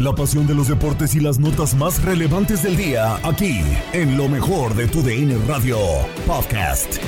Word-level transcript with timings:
La 0.00 0.12
pasión 0.14 0.46
de 0.48 0.54
los 0.54 0.66
deportes 0.66 1.14
y 1.14 1.20
las 1.20 1.38
notas 1.38 1.76
más 1.76 2.02
relevantes 2.02 2.62
del 2.64 2.76
día, 2.76 3.16
aquí, 3.24 3.60
en 3.92 4.16
lo 4.16 4.28
mejor 4.28 4.74
de 4.74 4.88
tu 4.88 5.02
DN 5.02 5.38
Radio 5.46 5.78
Podcast. 6.26 6.98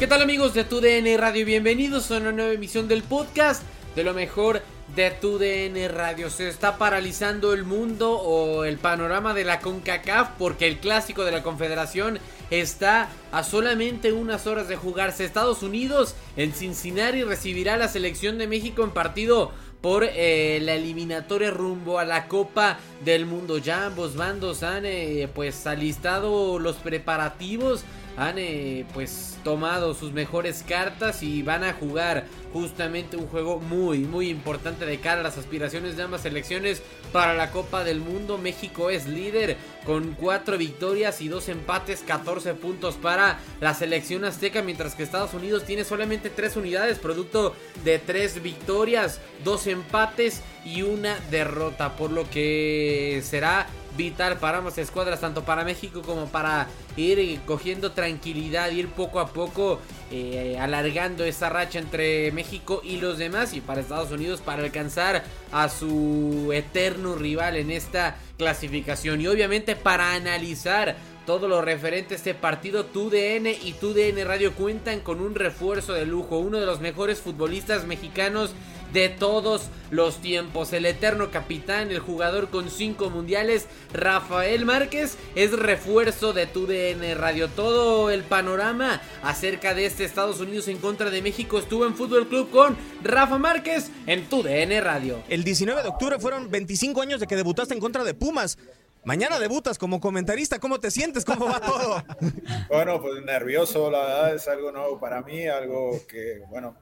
¿Qué 0.00 0.08
tal 0.08 0.20
amigos 0.22 0.52
de 0.52 0.64
TUDN 0.64 1.16
Radio? 1.16 1.46
Bienvenidos 1.46 2.10
a 2.10 2.16
una 2.16 2.32
nueva 2.32 2.52
emisión 2.52 2.88
del 2.88 3.04
podcast 3.04 3.62
de 3.94 4.02
lo 4.02 4.14
mejor 4.14 4.60
de 4.94 5.10
TUDN 5.10 5.88
Radio. 5.94 6.28
Se 6.30 6.48
está 6.48 6.76
paralizando 6.76 7.52
el 7.52 7.64
mundo 7.64 8.12
o 8.12 8.64
el 8.64 8.78
panorama 8.78 9.32
de 9.34 9.44
la 9.44 9.60
CONCACAF 9.60 10.30
porque 10.38 10.66
el 10.66 10.78
clásico 10.78 11.24
de 11.24 11.32
la 11.32 11.42
Confederación 11.42 12.18
está 12.50 13.08
a 13.32 13.42
solamente 13.42 14.12
unas 14.12 14.46
horas 14.46 14.68
de 14.68 14.76
jugarse. 14.76 15.24
Estados 15.24 15.62
Unidos 15.62 16.14
en 16.36 16.52
Cincinnati 16.52 17.22
recibirá 17.24 17.74
a 17.74 17.78
la 17.78 17.88
selección 17.88 18.36
de 18.38 18.46
México 18.46 18.84
en 18.84 18.90
partido 18.90 19.52
por 19.80 20.04
eh, 20.04 20.60
la 20.62 20.74
eliminatoria 20.74 21.50
rumbo 21.50 21.98
a 21.98 22.04
la 22.04 22.28
Copa 22.28 22.78
del 23.04 23.26
Mundo. 23.26 23.58
Ya 23.58 23.86
ambos 23.86 24.14
bandos 24.14 24.62
han 24.62 24.84
eh, 24.86 25.28
pues 25.34 25.66
alistado 25.66 26.58
los 26.58 26.76
preparativos 26.76 27.84
han 28.16 28.38
eh, 28.38 28.84
pues 28.92 29.38
tomado 29.44 29.94
sus 29.94 30.12
mejores 30.12 30.64
cartas 30.66 31.22
y 31.22 31.42
van 31.42 31.64
a 31.64 31.72
jugar 31.72 32.26
justamente 32.52 33.16
un 33.16 33.26
juego 33.26 33.58
muy 33.58 34.00
muy 34.00 34.28
importante 34.28 34.84
de 34.84 35.00
cara 35.00 35.20
a 35.20 35.24
las 35.24 35.38
aspiraciones 35.38 35.96
de 35.96 36.02
ambas 36.02 36.22
selecciones 36.22 36.82
para 37.12 37.34
la 37.34 37.50
Copa 37.50 37.84
del 37.84 38.00
Mundo. 38.00 38.38
México 38.38 38.90
es 38.90 39.06
líder 39.06 39.56
con 39.84 40.14
4 40.14 40.58
victorias 40.58 41.20
y 41.20 41.28
2 41.28 41.48
empates, 41.48 42.02
14 42.06 42.54
puntos 42.54 42.94
para 42.96 43.38
la 43.60 43.74
selección 43.74 44.24
azteca, 44.24 44.62
mientras 44.62 44.94
que 44.94 45.02
Estados 45.02 45.34
Unidos 45.34 45.64
tiene 45.64 45.84
solamente 45.84 46.30
3 46.30 46.56
unidades, 46.56 46.98
producto 46.98 47.54
de 47.84 47.98
3 47.98 48.42
victorias, 48.42 49.20
2 49.44 49.66
empates 49.68 50.42
y 50.64 50.82
una 50.82 51.18
derrota, 51.30 51.96
por 51.96 52.10
lo 52.10 52.28
que 52.30 53.22
será 53.24 53.66
vital 53.96 54.38
para 54.38 54.58
ambas 54.58 54.78
escuadras, 54.78 55.20
tanto 55.20 55.44
para 55.44 55.64
México 55.64 56.02
como 56.02 56.26
para 56.26 56.68
ir 56.96 57.40
cogiendo 57.46 57.92
tranquilidad, 57.92 58.70
ir 58.70 58.88
poco 58.88 59.20
a 59.20 59.28
poco 59.28 59.80
eh, 60.10 60.56
alargando 60.60 61.24
esa 61.24 61.48
racha 61.48 61.78
entre 61.78 62.32
México 62.32 62.80
y 62.84 62.96
los 62.98 63.18
demás 63.18 63.54
y 63.54 63.60
para 63.60 63.80
Estados 63.80 64.10
Unidos 64.10 64.40
para 64.40 64.62
alcanzar 64.62 65.24
a 65.52 65.68
su 65.68 66.50
eterno 66.52 67.14
rival 67.14 67.56
en 67.56 67.70
esta 67.70 68.16
clasificación. 68.38 69.20
Y 69.20 69.26
obviamente 69.26 69.76
para 69.76 70.14
analizar 70.14 70.96
todo 71.26 71.46
lo 71.46 71.62
referente 71.62 72.14
a 72.14 72.16
este 72.16 72.34
partido, 72.34 72.86
TUDN 72.86 73.46
y 73.46 73.74
TUDN 73.80 74.26
Radio 74.26 74.54
cuentan 74.54 75.00
con 75.00 75.20
un 75.20 75.34
refuerzo 75.34 75.92
de 75.92 76.04
lujo, 76.04 76.38
uno 76.38 76.58
de 76.58 76.66
los 76.66 76.80
mejores 76.80 77.20
futbolistas 77.20 77.86
mexicanos 77.86 78.54
de 78.92 79.08
todos 79.08 79.68
los 79.90 80.20
tiempos. 80.20 80.72
El 80.72 80.86
eterno 80.86 81.30
capitán, 81.30 81.90
el 81.90 82.00
jugador 82.00 82.48
con 82.48 82.70
cinco 82.70 83.10
mundiales, 83.10 83.66
Rafael 83.92 84.64
Márquez, 84.64 85.16
es 85.34 85.52
refuerzo 85.52 86.32
de 86.32 86.46
TUDN 86.46 87.16
Radio. 87.16 87.48
Todo 87.48 88.10
el 88.10 88.22
panorama 88.22 89.00
acerca 89.22 89.74
de 89.74 89.86
este 89.86 90.04
Estados 90.04 90.40
Unidos 90.40 90.68
en 90.68 90.78
contra 90.78 91.10
de 91.10 91.22
México 91.22 91.58
estuvo 91.58 91.86
en 91.86 91.94
Fútbol 91.94 92.28
Club 92.28 92.50
con 92.50 92.76
Rafa 93.02 93.38
Márquez 93.38 93.90
en 94.06 94.28
TUDN 94.28 94.82
Radio. 94.82 95.22
El 95.28 95.44
19 95.44 95.82
de 95.82 95.88
octubre 95.88 96.18
fueron 96.18 96.50
25 96.50 97.02
años 97.02 97.20
de 97.20 97.26
que 97.26 97.36
debutaste 97.36 97.74
en 97.74 97.80
contra 97.80 98.04
de 98.04 98.14
Pumas. 98.14 98.58
Mañana 99.04 99.40
debutas 99.40 99.78
como 99.78 100.00
comentarista, 100.00 100.60
¿cómo 100.60 100.78
te 100.78 100.92
sientes? 100.92 101.24
¿Cómo 101.24 101.46
va 101.46 101.60
todo? 101.60 102.04
Bueno, 102.68 103.02
pues 103.02 103.22
nervioso, 103.24 103.90
la 103.90 103.98
verdad 103.98 104.34
es 104.36 104.48
algo 104.48 104.70
nuevo 104.70 104.98
para 104.98 105.22
mí, 105.22 105.46
algo 105.46 106.00
que, 106.08 106.40
bueno, 106.48 106.76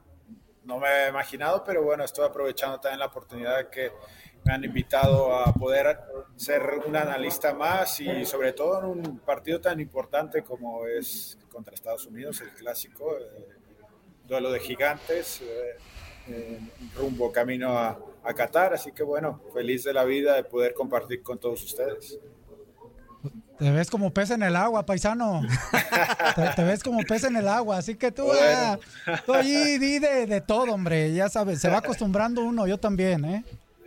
no 0.63 0.79
me 0.79 0.87
he 0.87 1.09
imaginado, 1.09 1.63
pero 1.63 1.83
bueno, 1.83 2.03
estoy 2.03 2.25
aprovechando 2.25 2.79
también 2.79 2.99
la 2.99 3.07
oportunidad 3.07 3.69
que 3.69 3.91
me 4.43 4.53
han 4.53 4.63
invitado 4.63 5.35
a 5.35 5.53
poder 5.53 5.99
ser 6.35 6.61
un 6.85 6.95
analista 6.95 7.53
más 7.53 7.99
y 7.99 8.25
sobre 8.25 8.53
todo 8.53 8.79
en 8.79 8.85
un 8.85 9.19
partido 9.19 9.61
tan 9.61 9.79
importante 9.79 10.43
como 10.43 10.87
es 10.87 11.37
contra 11.51 11.73
Estados 11.73 12.05
Unidos, 12.07 12.41
el 12.41 12.51
clásico, 12.51 13.17
eh, 13.17 13.47
duelo 14.27 14.51
de 14.51 14.59
gigantes, 14.59 15.41
eh, 15.41 16.59
rumbo 16.95 17.31
camino 17.31 17.77
a, 17.77 17.99
a 18.23 18.33
Qatar, 18.33 18.73
así 18.73 18.91
que 18.91 19.03
bueno, 19.03 19.41
feliz 19.53 19.83
de 19.83 19.93
la 19.93 20.05
vida 20.05 20.35
de 20.35 20.43
poder 20.43 20.73
compartir 20.73 21.21
con 21.21 21.39
todos 21.39 21.63
ustedes. 21.63 22.19
Te 23.61 23.69
ves 23.69 23.91
como 23.91 24.11
pez 24.11 24.31
en 24.31 24.41
el 24.41 24.55
agua, 24.55 24.83
paisano. 24.87 25.43
te, 26.35 26.49
te 26.55 26.63
ves 26.63 26.81
como 26.83 26.97
pez 27.03 27.25
en 27.25 27.35
el 27.35 27.47
agua, 27.47 27.77
así 27.77 27.93
que 27.93 28.11
tú, 28.11 28.23
Bueno. 28.25 28.79
ah, 29.05 29.21
tú 29.23 29.35
allí 29.35 29.77
di 29.77 29.99
de, 29.99 30.25
de 30.25 30.41
todo, 30.41 30.73
hombre. 30.73 31.13
Ya 31.13 31.29
sabes, 31.29 31.61
se 31.61 31.69
va 31.69 31.77
acostumbrando 31.77 32.41
uno, 32.41 32.65
yo 32.65 32.79
también, 32.79 33.23
¿eh? 33.23 33.43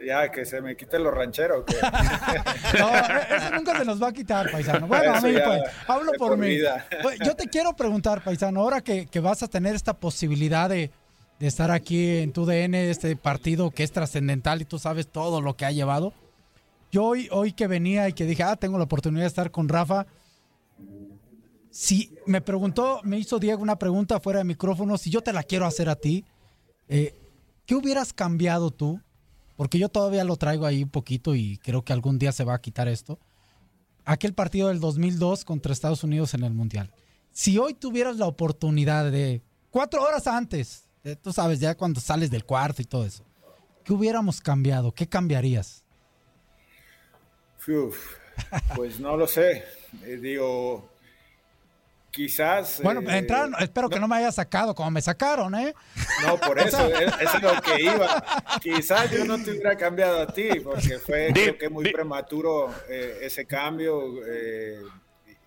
Ya, 0.06 0.31
que 0.31 0.44
se 0.44 0.61
me 0.61 0.76
quite 0.76 1.00
lo 1.00 1.11
ranchero. 1.11 1.65
que- 1.65 1.75
No, 2.79 2.88
eso 2.94 3.50
nunca 3.56 3.76
se 3.76 3.85
nos 3.85 4.00
va 4.00 4.09
a 4.09 4.12
quitar, 4.12 4.49
paisano. 4.53 4.87
Bueno, 4.87 5.12
a 5.12 5.21
mí, 5.21 5.32
pues, 5.44 5.62
hablo 5.88 6.12
por, 6.19 6.29
por 6.29 6.38
mí. 6.38 6.56
Pues, 7.03 7.19
Yo 7.25 7.35
te 7.35 7.49
quiero 7.49 7.75
preguntar, 7.75 8.23
paisano, 8.23 8.61
ahora 8.61 8.81
que, 8.81 9.06
que 9.06 9.19
vas 9.19 9.43
a 9.43 9.49
tener 9.49 9.75
esta 9.75 9.94
posibilidad 9.94 10.69
de, 10.69 10.93
de 11.41 11.47
estar 11.49 11.73
aquí 11.73 12.19
en 12.19 12.32
tu 12.32 12.47
DN, 12.47 12.91
este 12.91 13.17
partido 13.17 13.73
que 13.73 13.82
es 13.82 13.91
trascendental 13.91 14.62
y 14.62 14.67
tú 14.67 14.79
sabes 14.79 15.09
todo 15.11 15.41
lo 15.41 15.56
que 15.56 15.65
ha 15.65 15.73
llevado. 15.73 16.12
Yo 16.94 17.02
hoy, 17.06 17.29
hoy 17.32 17.50
que 17.52 17.67
venía 17.67 18.08
y 18.08 18.12
que 18.12 18.25
dije, 18.25 18.44
ah, 18.44 18.55
tengo 18.55 18.79
la 18.79 18.85
oportunidad 18.85 19.23
de 19.25 19.26
estar 19.26 19.50
con 19.50 19.69
Rafa. 19.69 20.06
Si 21.69 22.14
me 22.25 22.41
preguntó, 22.41 23.00
me 23.02 23.19
hizo 23.19 23.41
Diego 23.41 23.61
una 23.61 23.81
pregunta 23.81 24.20
fuera 24.20 24.38
de 24.38 24.44
micrófono, 24.44 24.96
si 24.96 25.11
yo 25.11 25.20
te 25.20 25.32
la 25.32 25.43
quiero 25.43 25.67
hacer 25.67 25.88
a 25.88 25.96
ti, 25.96 26.25
eh, 26.87 27.17
¿qué 27.67 27.75
hubieras 27.75 28.12
cambiado 28.12 28.70
tú? 28.70 29.00
Porque 29.56 29.81
yo 29.81 29.88
todavía 29.88 30.23
lo 30.23 30.37
traigo 30.37 30.67
ahí 30.67 30.85
un 30.85 30.88
poquito 30.88 31.35
y 31.35 31.58
creo 31.58 31.82
que 31.82 31.93
algún 31.93 32.17
día 32.20 32.31
se 32.31 32.44
va 32.44 32.55
a 32.55 32.61
quitar 32.61 32.87
esto. 32.87 33.19
Aquel 34.05 34.32
partido 34.32 34.69
del 34.69 34.79
2002 34.79 35.44
contra 35.44 35.73
Estados 35.73 36.05
Unidos 36.05 36.32
en 36.35 36.44
el 36.44 36.55
Mundial. 36.55 36.93
Si 37.32 37.58
hoy 37.58 37.75
tuvieras 37.75 38.19
la 38.19 38.29
oportunidad 38.29 39.11
de, 39.11 39.43
cuatro 39.70 40.00
horas 40.00 40.29
antes, 40.29 40.88
de- 41.02 41.17
tú 41.17 41.32
sabes, 41.32 41.58
ya 41.58 41.76
cuando 41.76 42.00
sales 42.00 42.31
del 42.31 42.44
cuarto 42.44 42.82
y 42.82 42.85
todo 42.85 43.05
eso, 43.05 43.25
¿qué 43.82 43.93
hubiéramos 43.93 44.41
cambiado? 44.41 44.93
¿Qué 44.93 45.08
cambiarías? 45.08 45.84
Uf, 47.69 48.17
pues 48.77 48.99
no 49.01 49.17
lo 49.17 49.27
sé. 49.27 49.65
Eh, 50.05 50.17
digo, 50.21 50.89
quizás. 52.11 52.81
Bueno, 52.83 53.01
eh, 53.11 53.19
entrar, 53.19 53.49
espero 53.61 53.89
que 53.89 53.99
no 54.01 54.09
me 54.09 54.17
haya 54.17 54.33
sacado 54.33 54.75
como 54.75 54.91
me 54.91 55.03
sacaron, 55.03 55.55
¿eh? 55.55 55.75
No, 56.23 56.39
por 56.39 56.59
eso, 56.61 56.87
es, 56.95 57.13
eso 57.21 57.37
es 57.37 57.43
lo 57.43 57.63
que 57.63 57.83
iba. 57.83 58.25
Quizás 58.61 59.11
yo 59.11 59.25
no 59.25 59.43
te 59.43 59.51
hubiera 59.53 59.77
cambiado 59.77 60.21
a 60.23 60.27
ti, 60.27 60.61
porque 60.61 60.99
fue 60.99 61.31
creo 61.33 61.59
que 61.59 61.69
muy 61.69 61.91
prematuro 61.93 62.73
eh, 62.89 63.19
ese 63.23 63.47
cambio. 63.47 64.25
eh, 64.27 64.81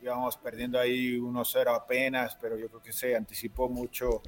íbamos 0.02 0.38
perdiendo 0.38 0.80
ahí 0.80 1.18
1-0 1.18 1.76
apenas, 1.76 2.38
pero 2.40 2.56
yo 2.58 2.70
creo 2.70 2.82
que 2.82 2.94
se 2.94 3.16
anticipó 3.16 3.68
mucho 3.68 4.22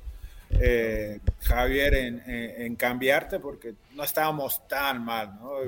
eh, 0.50 1.20
Javier 1.42 1.94
en, 1.94 2.24
en- 2.26 2.62
en 2.64 2.76
cambiarte, 2.76 3.40
porque 3.40 3.76
no 3.94 4.04
estábamos 4.04 4.68
tan 4.68 5.06
mal, 5.06 5.36
¿no? 5.40 5.62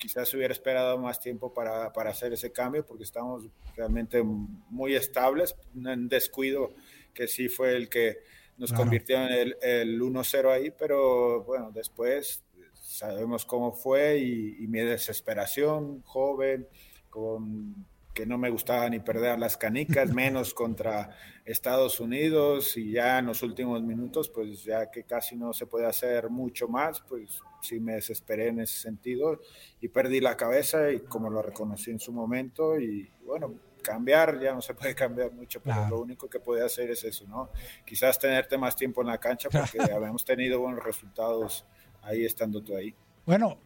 Quizás 0.00 0.32
hubiera 0.34 0.52
esperado 0.52 0.98
más 0.98 1.20
tiempo 1.20 1.52
para, 1.54 1.92
para 1.92 2.10
hacer 2.10 2.32
ese 2.32 2.50
cambio, 2.50 2.84
porque 2.84 3.04
estamos 3.04 3.44
realmente 3.76 4.22
muy 4.22 4.94
estables. 4.96 5.54
Un 5.74 6.08
descuido 6.08 6.74
que 7.14 7.28
sí 7.28 7.48
fue 7.48 7.76
el 7.76 7.88
que 7.88 8.18
nos 8.56 8.70
Claro. 8.70 8.84
convirtió 8.84 9.16
en 9.18 9.32
el, 9.32 9.56
el 9.62 10.00
1-0 10.00 10.50
ahí, 10.50 10.70
pero 10.70 11.44
bueno, 11.44 11.70
después 11.72 12.42
sabemos 12.82 13.44
cómo 13.44 13.72
fue 13.72 14.18
y, 14.18 14.64
y 14.64 14.66
mi 14.66 14.80
desesperación, 14.80 16.02
joven, 16.02 16.66
con 17.08 17.86
que 18.20 18.26
no 18.26 18.36
me 18.36 18.50
gustaba 18.50 18.86
ni 18.90 19.00
perder 19.00 19.38
las 19.38 19.56
canicas, 19.56 20.12
menos 20.14 20.52
contra 20.52 21.08
Estados 21.46 22.00
Unidos 22.00 22.76
y 22.76 22.92
ya 22.92 23.18
en 23.18 23.26
los 23.26 23.42
últimos 23.42 23.82
minutos, 23.82 24.28
pues 24.28 24.62
ya 24.62 24.90
que 24.90 25.04
casi 25.04 25.36
no 25.36 25.54
se 25.54 25.64
puede 25.66 25.86
hacer 25.86 26.28
mucho 26.28 26.68
más, 26.68 27.00
pues 27.00 27.40
sí 27.62 27.80
me 27.80 27.94
desesperé 27.94 28.48
en 28.48 28.60
ese 28.60 28.76
sentido 28.78 29.40
y 29.80 29.88
perdí 29.88 30.20
la 30.20 30.36
cabeza 30.36 30.90
y 30.92 31.00
como 31.00 31.30
lo 31.30 31.40
reconocí 31.40 31.90
en 31.90 31.98
su 31.98 32.12
momento 32.12 32.78
y 32.78 33.10
bueno, 33.24 33.54
cambiar 33.82 34.38
ya 34.38 34.52
no 34.52 34.60
se 34.60 34.74
puede 34.74 34.94
cambiar 34.94 35.32
mucho, 35.32 35.62
pero 35.62 35.76
Claro. 35.76 35.96
lo 35.96 36.02
único 36.02 36.28
que 36.28 36.40
puede 36.40 36.62
hacer 36.62 36.90
es 36.90 37.02
eso, 37.04 37.26
¿no? 37.26 37.48
Quizás 37.86 38.18
tenerte 38.18 38.58
más 38.58 38.76
tiempo 38.76 39.00
en 39.00 39.06
la 39.06 39.16
cancha 39.18 39.48
porque 39.48 39.78
habíamos 39.94 40.26
tenido 40.26 40.60
buenos 40.60 40.84
resultados 40.84 41.64
ahí 42.02 42.26
estando 42.26 42.62
tú 42.62 42.76
ahí. 42.76 42.94
Bueno, 43.24 43.56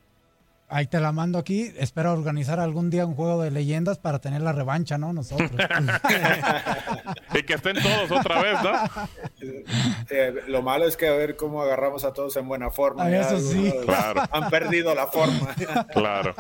ahí 0.69 0.87
te 0.87 1.01
la 1.01 1.13
mando 1.13 1.39
aquí. 1.39 1.73
Espero 1.77 2.13
organizar 2.13 2.61
algún 2.61 2.91
día 2.91 3.07
un 3.07 3.15
juego 3.15 3.43
de 3.43 3.51
leyendas 3.51 3.99
para 3.99 4.19
tener 4.21 4.43
la 4.43 4.53
revancha, 4.53 4.99
¿no? 4.99 5.13
Nosotros. 5.13 5.51
Y 7.35 7.43
que 7.43 7.55
estén 7.55 7.77
todos 7.83 8.13
otra 8.13 8.41
vez, 8.41 8.63
¿no? 8.63 8.73
Eh, 10.09 10.35
lo 10.47 10.63
malo 10.63 10.87
es 10.87 10.97
que 10.97 11.09
a 11.09 11.13
ver 11.13 11.35
cómo 11.35 11.63
agarramos 11.63 12.05
a 12.05 12.13
todos 12.13 12.37
en 12.37 12.47
buena 12.47 12.71
forma. 12.71 13.05
Ah, 13.05 13.11
ya 13.11 13.21
eso 13.23 13.41
sí. 13.41 13.75
Claro. 13.85 14.23
Han 14.31 14.51
perdido 14.51 14.95
la 14.95 15.09
forma. 15.09 15.55
Claro. 15.93 16.35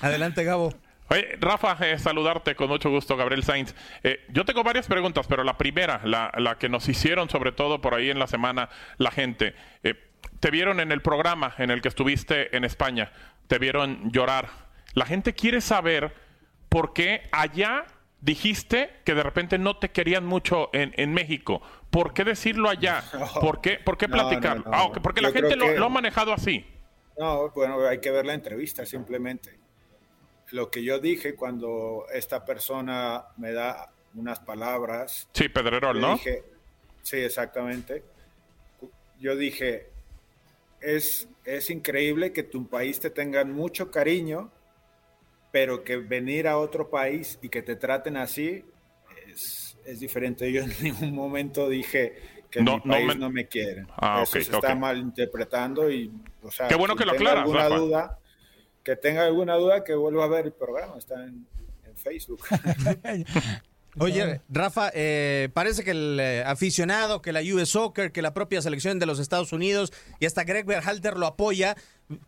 Adelante, 0.00 0.44
Gabo. 0.44 0.72
Oye, 1.08 1.36
Rafa, 1.40 1.76
eh, 1.80 1.98
saludarte 1.98 2.54
con 2.54 2.68
mucho 2.68 2.88
gusto, 2.88 3.16
Gabriel 3.16 3.42
Sainz. 3.42 3.74
Eh, 4.04 4.24
yo 4.28 4.44
tengo 4.44 4.62
varias 4.62 4.86
preguntas, 4.86 5.26
pero 5.28 5.42
la 5.42 5.58
primera, 5.58 6.00
la, 6.04 6.32
la 6.38 6.56
que 6.56 6.68
nos 6.68 6.88
hicieron 6.88 7.28
sobre 7.28 7.50
todo 7.50 7.80
por 7.80 7.94
ahí 7.94 8.10
en 8.10 8.20
la 8.20 8.28
semana 8.28 8.68
la 8.96 9.10
gente, 9.10 9.54
eh, 9.82 9.94
te 10.38 10.50
vieron 10.52 10.78
en 10.78 10.92
el 10.92 11.02
programa 11.02 11.52
en 11.58 11.70
el 11.70 11.82
que 11.82 11.88
estuviste 11.88 12.56
en 12.56 12.64
España, 12.64 13.10
te 13.50 13.58
vieron 13.58 14.12
llorar. 14.12 14.48
La 14.94 15.04
gente 15.06 15.34
quiere 15.34 15.60
saber 15.60 16.14
por 16.68 16.92
qué 16.92 17.22
allá 17.32 17.84
dijiste 18.20 18.90
que 19.04 19.12
de 19.12 19.24
repente 19.24 19.58
no 19.58 19.76
te 19.76 19.90
querían 19.90 20.24
mucho 20.24 20.70
en, 20.72 20.94
en 20.96 21.12
México. 21.12 21.60
¿Por 21.90 22.14
qué 22.14 22.22
decirlo 22.22 22.68
allá? 22.68 23.02
¿Por 23.40 23.60
qué, 23.60 23.78
por 23.84 23.98
qué 23.98 24.06
No, 24.06 24.14
platicar? 24.14 24.58
no, 24.64 24.70
no. 24.70 24.76
Ah, 24.76 24.92
porque 25.02 25.20
la 25.20 25.32
gente 25.32 25.56
lo, 25.56 25.66
que- 25.66 25.76
lo 25.78 25.86
ha 25.86 25.88
manejado 25.88 26.32
así. 26.32 26.64
No, 27.18 27.50
bueno, 27.50 27.84
hay 27.88 27.98
que 28.00 28.12
ver 28.12 28.24
la 28.24 28.34
entrevista 28.34 28.86
simplemente. 28.86 29.58
Lo 30.52 30.70
que 30.70 30.84
yo 30.84 31.00
dije 31.00 31.34
cuando 31.34 32.04
esta 32.14 32.44
persona 32.44 33.24
me 33.36 33.50
da 33.52 33.90
unas 34.14 34.38
palabras. 34.38 35.28
Sí, 35.34 35.48
Pedrerol, 35.48 36.00
¿no? 36.00 36.12
dije- 36.14 36.44
sí, 37.02 37.16
exactamente. 37.16 38.04
Yo 39.18 39.34
dije, 39.34 39.90
es, 40.80 41.28
es 41.44 41.70
increíble 41.70 42.32
que 42.32 42.42
tu 42.42 42.66
país 42.68 43.00
te 43.00 43.10
tengan 43.10 43.52
mucho 43.52 43.90
cariño, 43.90 44.50
pero 45.52 45.82
que 45.84 45.96
venir 45.96 46.46
a 46.48 46.58
otro 46.58 46.90
país 46.90 47.38
y 47.42 47.48
que 47.48 47.62
te 47.62 47.76
traten 47.76 48.16
así 48.16 48.64
es, 49.26 49.76
es 49.84 50.00
diferente. 50.00 50.50
Yo 50.52 50.62
en 50.62 50.72
ningún 50.82 51.14
momento 51.14 51.68
dije 51.68 52.14
que 52.50 52.62
No, 52.62 52.74
mi 52.74 52.80
no 52.80 52.92
país 52.92 53.06
me- 53.08 53.14
no 53.16 53.30
me 53.30 53.46
quiere. 53.46 53.84
Ah, 53.96 54.22
Eso 54.22 54.38
ok, 54.38 54.44
se 54.44 54.52
está 54.52 54.74
ok. 54.74 54.80
malinterpretando 54.80 55.90
y, 55.90 56.10
o 56.42 56.50
sea, 56.50 56.68
Qué 56.68 56.74
bueno 56.74 56.96
que 56.96 57.04
lo 57.04 57.12
tenga 57.12 57.30
aclaras, 57.32 57.42
alguna 57.42 57.64
Rafa. 57.64 57.78
duda, 57.78 58.18
que 58.84 58.96
tenga 58.96 59.24
alguna 59.24 59.54
duda, 59.56 59.84
que 59.84 59.94
vuelva 59.94 60.24
a 60.24 60.28
ver 60.28 60.46
el 60.46 60.52
programa, 60.52 60.96
está 60.98 61.22
en, 61.24 61.46
en 61.86 61.96
Facebook. 61.96 62.40
Oye, 63.98 64.40
Rafa, 64.48 64.90
eh, 64.94 65.48
parece 65.52 65.82
que 65.84 65.90
el 65.90 66.18
eh, 66.20 66.44
aficionado, 66.46 67.20
que 67.22 67.32
la 67.32 67.40
US 67.42 67.70
Soccer, 67.70 68.12
que 68.12 68.22
la 68.22 68.32
propia 68.32 68.62
selección 68.62 68.98
de 68.98 69.06
los 69.06 69.18
Estados 69.18 69.52
Unidos 69.52 69.92
y 70.20 70.26
hasta 70.26 70.44
Greg 70.44 70.64
Berhalter 70.64 71.16
lo 71.16 71.26
apoya, 71.26 71.76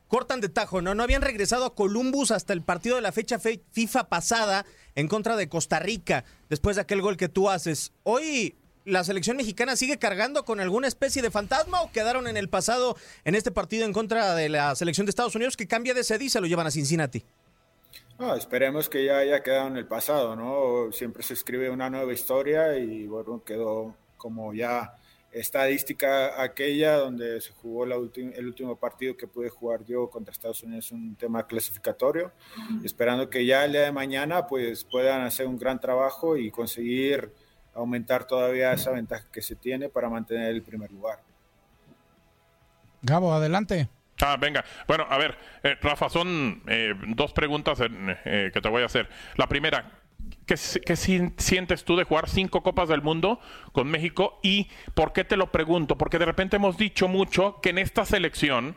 cortan 0.08 0.40
de 0.40 0.48
tajo, 0.48 0.82
¿no? 0.82 0.94
No 0.94 1.02
habían 1.02 1.22
regresado 1.22 1.64
a 1.64 1.74
Columbus 1.74 2.30
hasta 2.32 2.52
el 2.52 2.62
partido 2.62 2.96
de 2.96 3.02
la 3.02 3.12
fecha 3.12 3.38
fe- 3.38 3.62
FIFA 3.72 4.08
pasada 4.08 4.66
en 4.96 5.06
contra 5.08 5.36
de 5.36 5.48
Costa 5.48 5.78
Rica, 5.78 6.24
después 6.50 6.76
de 6.76 6.82
aquel 6.82 7.00
gol 7.00 7.16
que 7.16 7.28
tú 7.28 7.48
haces. 7.48 7.92
Hoy, 8.02 8.56
¿la 8.84 9.04
selección 9.04 9.36
mexicana 9.36 9.76
sigue 9.76 9.98
cargando 9.98 10.44
con 10.44 10.58
alguna 10.60 10.88
especie 10.88 11.22
de 11.22 11.30
fantasma 11.30 11.80
o 11.82 11.92
quedaron 11.92 12.26
en 12.26 12.36
el 12.36 12.48
pasado 12.48 12.96
en 13.24 13.34
este 13.36 13.52
partido 13.52 13.84
en 13.84 13.92
contra 13.92 14.34
de 14.34 14.48
la 14.48 14.74
selección 14.74 15.06
de 15.06 15.10
Estados 15.10 15.34
Unidos 15.36 15.56
que 15.56 15.68
cambia 15.68 15.94
de 15.94 16.02
sede 16.04 16.24
y 16.24 16.28
se 16.30 16.40
lo 16.40 16.46
llevan 16.48 16.66
a 16.66 16.70
Cincinnati? 16.72 17.24
Esperemos 18.36 18.88
que 18.88 19.04
ya 19.04 19.18
haya 19.18 19.42
quedado 19.42 19.66
en 19.66 19.76
el 19.76 19.86
pasado, 19.86 20.36
¿no? 20.36 20.92
Siempre 20.92 21.22
se 21.24 21.34
escribe 21.34 21.70
una 21.70 21.90
nueva 21.90 22.12
historia 22.12 22.78
y 22.78 23.06
bueno, 23.08 23.43
quedó 23.44 23.96
como 24.17 24.55
ya 24.55 24.96
estadística 25.32 26.40
aquella 26.40 26.96
donde 26.96 27.40
se 27.40 27.52
jugó 27.52 27.86
la 27.86 27.96
el 27.96 28.46
último 28.46 28.76
partido 28.76 29.17
que 29.17 29.26
pude 29.26 29.48
jugar 29.48 29.84
yo 29.84 30.08
contra 30.08 30.31
Estados 30.31 30.62
Unidos, 30.62 30.93
un 30.93 31.17
tema 31.17 31.46
clasificatorio, 31.46 32.32
esperando 32.84 33.28
que 33.28 33.44
ya 33.44 33.64
el 33.64 33.72
día 33.72 33.82
de 33.82 33.93
mañana 33.93 34.46
pues 34.46 34.84
puedan 34.84 35.22
hacer 35.22 35.46
un 35.46 35.58
gran 35.58 35.81
trabajo 35.81 36.36
y 36.36 36.50
conseguir 36.50 37.32
aumentar 37.74 38.26
todavía 38.26 38.72
esa 38.72 38.90
ventaja 38.90 39.26
que 39.32 39.43
se 39.43 39.56
tiene 39.56 39.88
para 39.88 40.08
mantener 40.08 40.50
el 40.50 40.62
primer 40.62 40.93
lugar. 40.93 41.20
Gabo, 43.00 43.32
adelante. 43.32 43.88
Ah, 44.24 44.36
venga. 44.38 44.64
Bueno, 44.86 45.05
a 45.10 45.19
ver, 45.19 45.36
eh, 45.64 45.76
Rafa, 45.82 46.08
son 46.08 46.62
eh, 46.69 46.94
dos 47.08 47.32
preguntas 47.32 47.79
eh, 47.81 48.50
que 48.55 48.60
te 48.60 48.69
voy 48.69 48.82
a 48.82 48.86
hacer. 48.86 49.08
La 49.36 49.48
primera, 49.48 49.91
¿qué, 50.46 50.56
si- 50.56 50.79
qué 50.81 50.94
si- 50.94 51.32
sientes 51.38 51.84
tú 51.84 51.96
de 51.96 52.05
jugar 52.05 52.29
cinco 52.29 52.62
Copas 52.62 52.88
del 52.88 53.02
Mundo 53.02 53.41
con 53.72 53.88
México? 53.88 54.38
¿Y 54.43 54.70
por 54.94 55.12
qué 55.12 55.24
te 55.24 55.36
lo 55.36 55.50
pregunto? 55.50 55.98
Porque 55.98 56.19
de 56.20 56.26
repente 56.26 56.56
hemos 56.56 56.76
dicho 56.76 57.08
mucho 57.08 57.60
que 57.60 57.70
en 57.70 57.79
esta 57.79 58.05
selección 58.05 58.76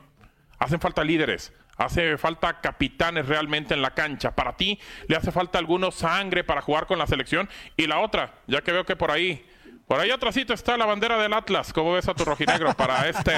hacen 0.58 0.80
falta 0.80 1.04
líderes. 1.04 1.54
Hace 1.78 2.18
falta 2.18 2.62
capitanes 2.62 3.28
realmente 3.28 3.74
en 3.76 3.82
la 3.84 3.92
cancha. 3.92 4.34
Para 4.34 4.56
ti, 4.56 4.80
¿le 5.08 5.16
hace 5.18 5.32
falta 5.32 5.60
alguno 5.60 5.92
sangre 5.92 6.44
para 6.44 6.62
jugar 6.62 6.88
con 6.88 6.98
la 6.98 7.06
selección? 7.06 7.50
Y 7.78 7.86
la 7.86 8.00
otra, 8.00 8.34
ya 8.48 8.62
que 8.62 8.72
veo 8.72 8.86
que 8.86 8.96
por 8.96 9.12
ahí, 9.12 9.46
por 9.86 10.00
ahí 10.00 10.10
atrásito 10.10 10.54
está 10.54 10.76
la 10.78 10.86
bandera 10.86 11.18
del 11.18 11.34
Atlas. 11.34 11.72
¿Cómo 11.74 11.92
ves 11.92 12.08
a 12.08 12.14
tu 12.16 12.24
rojinegro 12.24 12.74
para 12.76 13.10
este, 13.10 13.34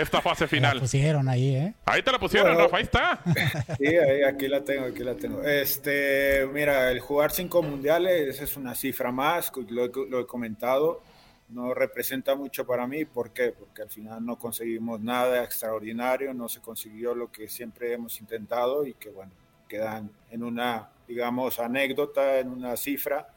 esta 0.00 0.20
fase 0.20 0.44
La 0.44 0.48
final? 0.48 0.80
pusieron 0.80 1.28
ahí, 1.28 1.54
¿eh? 1.56 1.74
Ahí 1.86 2.02
te 2.02 2.12
la 2.12 2.18
pusieron, 2.18 2.48
Bueno. 2.54 2.64
Rafa, 2.64 2.76
ahí 2.78 2.82
está. 2.84 3.20
Sí, 3.78 3.86
ahí- 3.86 4.22
aquí 4.22 4.48
la 4.48 4.62
tengo, 4.62 4.86
aquí 4.86 5.02
la 5.02 5.14
tengo. 5.14 5.42
Este, 5.42 6.46
mira, 6.52 6.90
el 6.90 7.00
jugar 7.00 7.30
cinco 7.32 7.62
mundiales 7.62 8.28
esa 8.28 8.44
es 8.44 8.56
una 8.56 8.74
cifra 8.74 9.10
más, 9.12 9.50
lo 9.68 9.86
lo 9.88 10.20
he 10.20 10.26
comentado, 10.26 11.02
no 11.48 11.72
representa 11.74 12.34
mucho 12.34 12.66
para 12.66 12.86
mí, 12.86 13.04
¿por 13.04 13.30
qué? 13.32 13.52
Porque 13.52 13.82
al 13.82 13.88
final 13.90 14.24
no 14.24 14.36
conseguimos 14.38 15.00
nada 15.00 15.44
extraordinario, 15.44 16.34
no 16.34 16.48
se 16.48 16.60
consiguió 16.60 17.14
lo 17.14 17.30
que 17.30 17.48
siempre 17.48 17.92
hemos 17.92 18.20
intentado 18.20 18.84
y 18.86 18.94
que 18.94 19.10
bueno, 19.10 19.32
quedan 19.68 20.10
en 20.30 20.42
una, 20.42 20.88
digamos, 21.06 21.58
anécdota, 21.60 22.38
en 22.38 22.48
una 22.48 22.76
cifra 22.76 23.28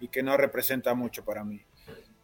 y 0.00 0.08
que 0.08 0.22
no 0.22 0.36
representa 0.36 0.94
mucho 0.94 1.24
para 1.24 1.42
mí. 1.44 1.60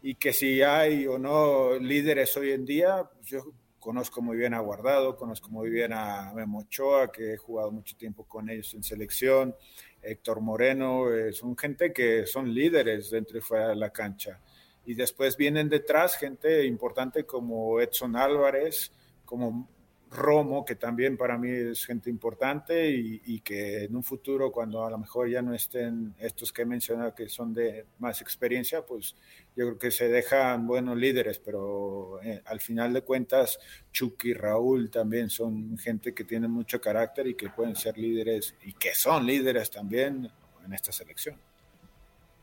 Y 0.01 0.13
que 0.15 0.31
si 0.33 0.61
hay 0.61 1.07
o 1.07 1.17
no 1.17 1.73
líderes 1.79 2.37
hoy 2.37 2.51
en 2.51 2.63
día, 2.65 3.03
yo 3.23 3.45
conozco 3.85 4.19
muy 4.19 4.35
bien 4.35 4.55
a 4.55 4.59
Guardado, 4.61 5.15
conozco 5.15 5.47
muy 5.49 5.69
bien 5.69 5.93
a 5.93 6.33
Memo 6.33 6.61
Ochoa, 6.61 7.11
que 7.11 7.33
he 7.33 7.37
jugado 7.37 7.71
mucho 7.71 7.95
tiempo 7.95 8.23
con 8.23 8.49
ellos 8.49 8.73
en 8.73 8.81
selección, 8.81 9.55
Héctor 10.01 10.41
Moreno, 10.41 11.13
eh, 11.13 11.31
son 11.31 11.55
gente 11.55 11.93
que 11.93 12.25
son 12.25 12.51
líderes 12.51 13.11
dentro 13.11 13.37
y 13.37 13.41
fuera 13.41 13.67
de 13.67 13.75
la 13.75 13.91
cancha. 13.91 14.39
Y 14.87 14.95
después 14.95 15.37
vienen 15.37 15.69
detrás 15.69 16.17
gente 16.17 16.65
importante 16.65 17.27
como 17.27 17.79
Edson 17.79 18.15
Álvarez, 18.15 18.91
como 19.23 19.69
Romo, 20.11 20.63
que 20.63 20.75
también 20.75 21.17
para 21.17 21.37
mí 21.37 21.49
es 21.49 21.85
gente 21.85 22.09
importante 22.09 22.89
y, 22.89 23.39
que 23.41 23.83
en 23.85 23.95
un 23.95 24.03
futuro, 24.03 24.51
cuando 24.51 24.85
a 24.85 24.89
lo 24.89 24.97
mejor 24.97 25.29
ya 25.29 25.41
no 25.41 25.53
estén 25.53 26.15
estos 26.19 26.51
que 26.53 26.61
he 26.61 26.65
mencionado 26.65 27.13
que 27.13 27.27
son 27.27 27.53
de 27.53 27.85
más 27.99 28.21
experiencia, 28.21 28.85
pues 28.85 29.15
yo 29.55 29.65
creo 29.65 29.77
que 29.77 29.91
se 29.91 30.07
dejan 30.07 30.67
buenos 30.67 30.97
líderes, 30.97 31.39
pero 31.39 32.19
eh, 32.23 32.41
al 32.45 32.59
final 32.59 32.93
de 32.93 33.01
cuentas, 33.01 33.59
Chucky 33.91 34.29
y 34.29 34.33
Raúl 34.33 34.89
también 34.89 35.29
son 35.29 35.77
gente 35.77 36.13
que 36.13 36.23
tiene 36.23 36.47
mucho 36.47 36.79
carácter 36.79 37.27
y 37.27 37.35
que 37.35 37.49
pueden 37.49 37.75
ser 37.75 37.97
líderes 37.97 38.55
y 38.63 38.73
que 38.73 38.93
son 38.95 39.25
líderes 39.25 39.69
también 39.69 40.29
en 40.65 40.73
esta 40.73 40.91
selección. 40.91 41.39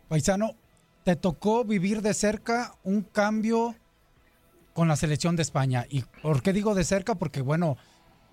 Paisano, 0.09 0.57
te 1.05 1.17
tocó 1.17 1.65
vivir 1.65 2.03
de 2.03 2.15
cerca 2.15 2.75
un 2.85 3.03
cambio 3.03 3.75
con 4.73 4.89
la 4.89 4.97
selección 4.97 5.37
de 5.37 5.43
España. 5.43 5.87
¿Y 5.89 6.03
por 6.23 6.43
qué 6.43 6.53
digo 6.53 6.75
de 6.75 6.85
cerca? 6.85 7.15
Porque, 7.15 7.41
bueno, 7.41 7.77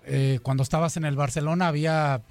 eh, 0.04 0.40
cuando 0.42 0.62
estabas 0.62 0.96
en 0.96 1.04
el 1.04 1.16
Barcelona 1.16 1.68
había 1.68 2.22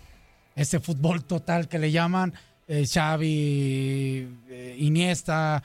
ese 0.55 0.79
fútbol 0.79 1.23
total 1.23 1.67
que 1.67 1.79
le 1.79 1.91
llaman 1.91 2.33
eh, 2.67 2.85
Xavi, 2.87 4.27
eh, 4.49 4.75
Iniesta, 4.79 5.63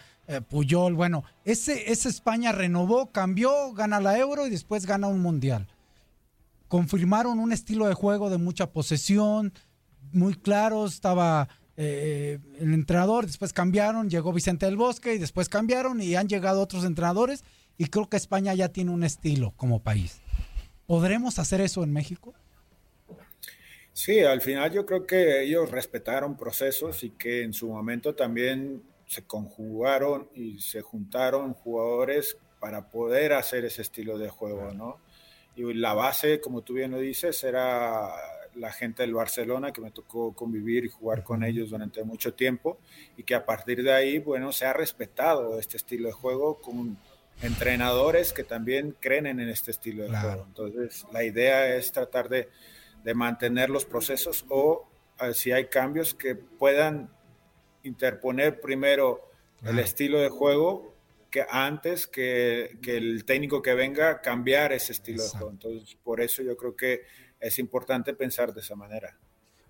Puyol. 0.49 0.95
Bueno, 0.95 1.23
ese, 1.45 1.93
España 1.93 2.51
renovó, 2.53 3.11
cambió, 3.13 3.75
gana 3.75 4.01
la 4.01 4.19
Euro 4.19 4.47
y 4.47 4.51
después 4.51 4.87
gana 4.87 5.07
un 5.07 5.21
Mundial. 5.21 5.67
Confirmaron 6.69 7.39
un 7.39 7.53
estilo 7.53 7.87
de 7.87 7.95
juego 7.95 8.31
de 8.31 8.39
mucha 8.39 8.71
posesión, 8.71 9.53
muy 10.13 10.35
claro, 10.35 10.87
estaba 10.87 11.49
el 11.77 12.41
entrenador, 12.73 13.27
después 13.27 13.53
cambiaron, 13.53 14.09
llegó 14.09 14.33
Vicente 14.33 14.65
del 14.65 14.77
Bosque 14.77 15.15
y 15.15 15.19
después 15.19 15.51
cambiaron 15.51 16.01
y 16.01 16.15
han 16.15 16.29
llegado 16.29 16.63
otros 16.63 16.85
entrenadores 16.85 17.45
y 17.79 17.87
creo 17.87 18.09
que 18.09 18.17
España 18.17 18.55
ya 18.55 18.69
tiene 18.69 18.91
un 18.91 19.05
estilo 19.05 19.53
como 19.57 19.83
país. 19.83 20.21
¿Podremos 20.87 21.39
hacer 21.39 21.61
eso 21.61 21.83
en 21.83 21.93
México? 21.93 22.35
Sí, 23.93 24.21
al 24.21 24.41
final 24.41 24.73
yo 24.73 24.85
creo 24.85 25.07
que 25.07 25.43
ellos 25.43 25.71
respetaron 25.71 26.37
procesos 26.37 27.05
y 27.05 27.11
que 27.11 27.43
en 27.43 27.53
su 27.53 27.69
momento 27.69 28.15
también 28.15 28.83
se 29.07 29.23
conjugaron 29.23 30.29
y 30.35 30.59
se 30.61 30.83
juntaron 30.83 31.55
jugadores 31.55 32.37
para 32.59 32.91
poder 32.91 33.35
hacer 33.35 33.65
ese 33.65 33.83
estilo 33.83 34.19
de 34.19 34.29
juego, 34.29 34.73
¿no? 34.73 34.99
Y 35.57 35.73
la 35.75 35.95
base, 35.95 36.41
como 36.41 36.63
tú 36.63 36.75
bien 36.75 36.91
lo 36.91 36.99
dices, 36.99 37.45
era 37.45 38.11
la 38.57 38.73
gente 38.73 39.03
del 39.03 39.15
Barcelona 39.15 39.73
que 39.73 39.81
me 39.81 39.91
tocó 39.91 40.33
convivir 40.33 40.85
y 40.85 40.89
jugar 40.89 41.23
con 41.23 41.45
ellos 41.45 41.71
durante 41.71 42.03
mucho 42.05 42.35
tiempo 42.35 42.79
y 43.17 43.23
que 43.23 43.35
a 43.35 43.45
partir 43.45 43.83
de 43.83 43.93
ahí, 43.93 44.19
bueno, 44.19 44.53
se 44.53 44.67
ha 44.67 44.73
respetado 44.73 45.59
este 45.59 45.77
estilo 45.77 46.09
de 46.09 46.13
juego 46.13 46.61
con 46.61 46.99
entrenadores 47.43 48.33
que 48.33 48.45
también 48.45 48.97
creen 49.01 49.27
en 49.27 49.41
este 49.41 49.71
estilo 49.71 50.05
de 50.05 50.11
juego. 50.11 50.45
Entonces, 50.47 51.05
la 51.13 51.25
idea 51.25 51.75
es 51.77 51.93
tratar 51.93 52.29
de, 52.29 52.49
mantener 53.15 53.69
los 53.69 53.85
procesos 53.85 54.47
o 54.49 54.89
eh, 55.21 55.35
si 55.35 55.53
hay 55.53 55.67
cambios 55.67 56.15
que 56.15 56.35
puedan 56.35 57.11
interponer 57.83 58.61
primero 58.61 59.31
el 59.63 59.79
estilo 59.79 60.21
de 60.21 60.31
juego 60.31 60.95
que 61.31 61.45
antes 61.51 62.07
que, 62.07 62.79
el 62.87 63.25
técnico 63.25 63.61
que 63.61 63.75
venga 63.75 64.21
cambiar 64.21 64.73
ese 64.73 64.93
estilo 64.93 65.23
de 65.23 65.29
juego. 65.29 65.51
Entonces, 65.51 65.97
por 66.03 66.21
eso 66.21 66.43
yo 66.43 66.57
creo 66.57 66.77
que 66.77 67.03
es 67.41 67.59
importante 67.59 68.15
pensar 68.15 68.55
de 68.55 68.61
esa 68.61 68.75
manera. 68.75 69.19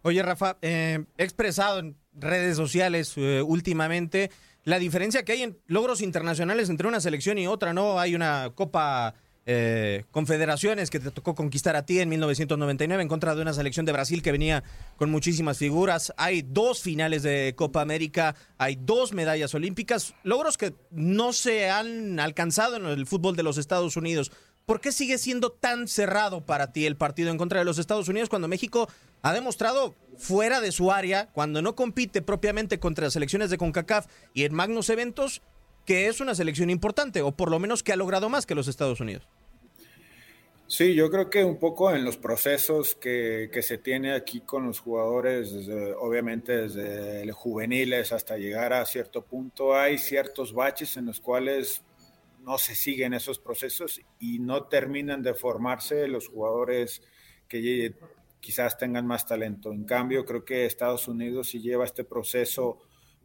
Oye, 0.02 0.22
Rafa, 0.22 0.58
eh, 0.60 1.02
he 1.16 1.24
expresado 1.24 1.78
en 1.78 1.96
redes 2.12 2.56
sociales 2.56 3.14
eh, 3.16 3.40
últimamente 3.40 4.30
la 4.64 4.78
diferencia 4.78 5.24
que 5.24 5.32
hay 5.32 5.42
en 5.42 5.58
logros 5.66 6.00
internacionales 6.00 6.70
entre 6.70 6.88
una 6.88 7.00
selección 7.00 7.38
y 7.38 7.46
otra, 7.46 7.72
¿no? 7.72 8.00
Hay 8.00 8.14
una 8.14 8.50
Copa 8.54 9.14
eh, 9.46 10.04
Confederaciones 10.10 10.88
que 10.88 11.00
te 11.00 11.10
tocó 11.10 11.34
conquistar 11.34 11.76
a 11.76 11.84
ti 11.84 12.00
en 12.00 12.08
1999 12.08 13.02
en 13.02 13.08
contra 13.08 13.34
de 13.34 13.42
una 13.42 13.52
selección 13.52 13.84
de 13.84 13.92
Brasil 13.92 14.22
que 14.22 14.32
venía 14.32 14.64
con 14.96 15.10
muchísimas 15.10 15.58
figuras. 15.58 16.14
Hay 16.16 16.40
dos 16.40 16.80
finales 16.80 17.22
de 17.22 17.52
Copa 17.54 17.82
América, 17.82 18.36
hay 18.56 18.78
dos 18.80 19.12
medallas 19.12 19.54
olímpicas, 19.54 20.14
logros 20.22 20.56
que 20.56 20.74
no 20.90 21.34
se 21.34 21.68
han 21.68 22.18
alcanzado 22.20 22.76
en 22.76 22.86
el 22.86 23.06
fútbol 23.06 23.36
de 23.36 23.42
los 23.42 23.58
Estados 23.58 23.98
Unidos. 23.98 24.32
¿Por 24.64 24.80
qué 24.80 24.92
sigue 24.92 25.18
siendo 25.18 25.50
tan 25.52 25.88
cerrado 25.88 26.40
para 26.40 26.72
ti 26.72 26.86
el 26.86 26.96
partido 26.96 27.30
en 27.30 27.36
contra 27.36 27.58
de 27.58 27.66
los 27.66 27.78
Estados 27.78 28.08
Unidos 28.08 28.30
cuando 28.30 28.48
México 28.48 28.88
ha 29.24 29.32
demostrado 29.32 29.94
fuera 30.18 30.60
de 30.60 30.70
su 30.70 30.92
área, 30.92 31.30
cuando 31.32 31.62
no 31.62 31.74
compite 31.74 32.20
propiamente 32.20 32.78
contra 32.78 33.04
las 33.04 33.14
selecciones 33.14 33.48
de 33.48 33.56
CONCACAF 33.56 34.06
y 34.34 34.44
en 34.44 34.54
magnos 34.54 34.90
eventos, 34.90 35.40
que 35.86 36.08
es 36.08 36.20
una 36.20 36.34
selección 36.34 36.68
importante, 36.68 37.22
o 37.22 37.32
por 37.32 37.50
lo 37.50 37.58
menos 37.58 37.82
que 37.82 37.94
ha 37.94 37.96
logrado 37.96 38.28
más 38.28 38.44
que 38.44 38.54
los 38.54 38.68
Estados 38.68 39.00
Unidos? 39.00 39.26
Sí, 40.66 40.94
yo 40.94 41.10
creo 41.10 41.30
que 41.30 41.42
un 41.42 41.58
poco 41.58 41.90
en 41.94 42.04
los 42.04 42.18
procesos 42.18 42.94
que, 42.96 43.48
se 43.62 43.78
tiene 43.78 44.12
aquí 44.12 44.40
con 44.40 44.66
los 44.66 44.80
jugadores, 44.80 45.54
obviamente 45.98 46.68
desde 46.68 47.32
juveniles 47.32 48.12
hasta 48.12 48.36
llegar 48.36 48.74
a 48.74 48.84
cierto 48.84 49.22
punto, 49.22 49.74
hay 49.74 49.96
ciertos 49.96 50.52
baches 50.52 50.98
en 50.98 51.06
los 51.06 51.20
cuales 51.20 51.82
no 52.42 52.58
se 52.58 52.74
siguen 52.74 53.14
esos 53.14 53.38
procesos 53.38 54.02
y 54.20 54.38
no 54.38 54.64
terminan 54.64 55.22
de 55.22 55.32
formarse 55.32 56.08
los 56.08 56.28
jugadores 56.28 57.00
que 57.48 57.62
quizás 58.44 58.76
tengan 58.76 59.06
más 59.06 59.26
talento. 59.26 59.72
En 59.72 59.84
cambio, 59.84 60.22
creo 60.26 60.44
que 60.44 60.66
Estados 60.66 61.08
Unidos 61.08 61.48
sí 61.48 61.62
lleva 61.62 61.86
este 61.86 62.04
proceso 62.04 62.78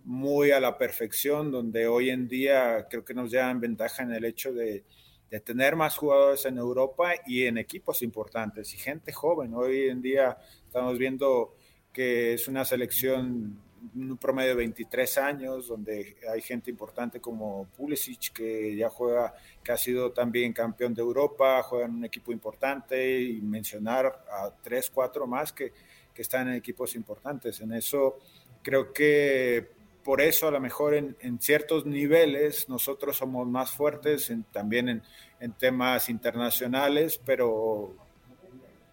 muy 0.05 0.51
a 0.51 0.61
la 0.61 0.77
perfección, 0.77 1.51
donde 1.51 1.88
hoy 1.88 2.09
en 2.09 2.29
día 2.29 2.88
creo 2.89 3.03
que 3.03 3.13
nos 3.13 3.29
llevan 3.29 3.59
ventaja 3.59 4.03
en 4.03 4.13
el 4.13 4.23
hecho 4.23 4.53
de, 4.53 4.85
de 5.29 5.39
tener 5.41 5.75
más 5.75 5.97
jugadores 5.97 6.45
en 6.45 6.57
Europa 6.57 7.11
y 7.27 7.43
en 7.43 7.57
equipos 7.57 8.01
importantes 8.01 8.73
y 8.73 8.77
gente 8.77 9.11
joven. 9.11 9.53
Hoy 9.55 9.89
en 9.89 10.01
día 10.01 10.38
estamos 10.65 10.97
viendo 10.97 11.53
que 11.91 12.35
es 12.35 12.47
una 12.47 12.63
selección 12.63 13.59
un 13.95 14.17
promedio 14.17 14.50
de 14.50 14.55
23 14.55 15.17
años, 15.17 15.67
donde 15.67 16.17
hay 16.31 16.41
gente 16.41 16.69
importante 16.69 17.19
como 17.19 17.67
Pulisic, 17.75 18.33
que 18.33 18.75
ya 18.75 18.89
juega, 18.89 19.33
que 19.63 19.71
ha 19.71 19.77
sido 19.77 20.12
también 20.12 20.53
campeón 20.53 20.93
de 20.93 21.01
Europa, 21.01 21.62
juega 21.63 21.86
en 21.86 21.95
un 21.95 22.05
equipo 22.05 22.31
importante, 22.31 23.21
y 23.21 23.41
mencionar 23.41 24.05
a 24.31 24.51
tres, 24.62 24.89
cuatro 24.89 25.27
más 25.27 25.53
que, 25.53 25.74
que 26.13 26.21
están 26.21 26.50
en 26.50 26.55
equipos 26.55 26.95
importantes. 26.95 27.62
En 27.62 27.74
eso 27.74 28.19
creo 28.62 28.91
que 28.91 29.67
por 30.03 30.21
eso 30.21 30.48
a 30.48 30.51
lo 30.51 30.59
mejor 30.59 30.93
en, 30.95 31.15
en 31.19 31.39
ciertos 31.39 31.86
niveles 31.86 32.69
nosotros 32.69 33.17
somos 33.17 33.48
más 33.48 33.71
fuertes, 33.71 34.33
también 34.51 34.89
en, 34.89 35.03
en 35.39 35.53
temas 35.53 36.09
internacionales, 36.09 37.19
pero 37.24 37.95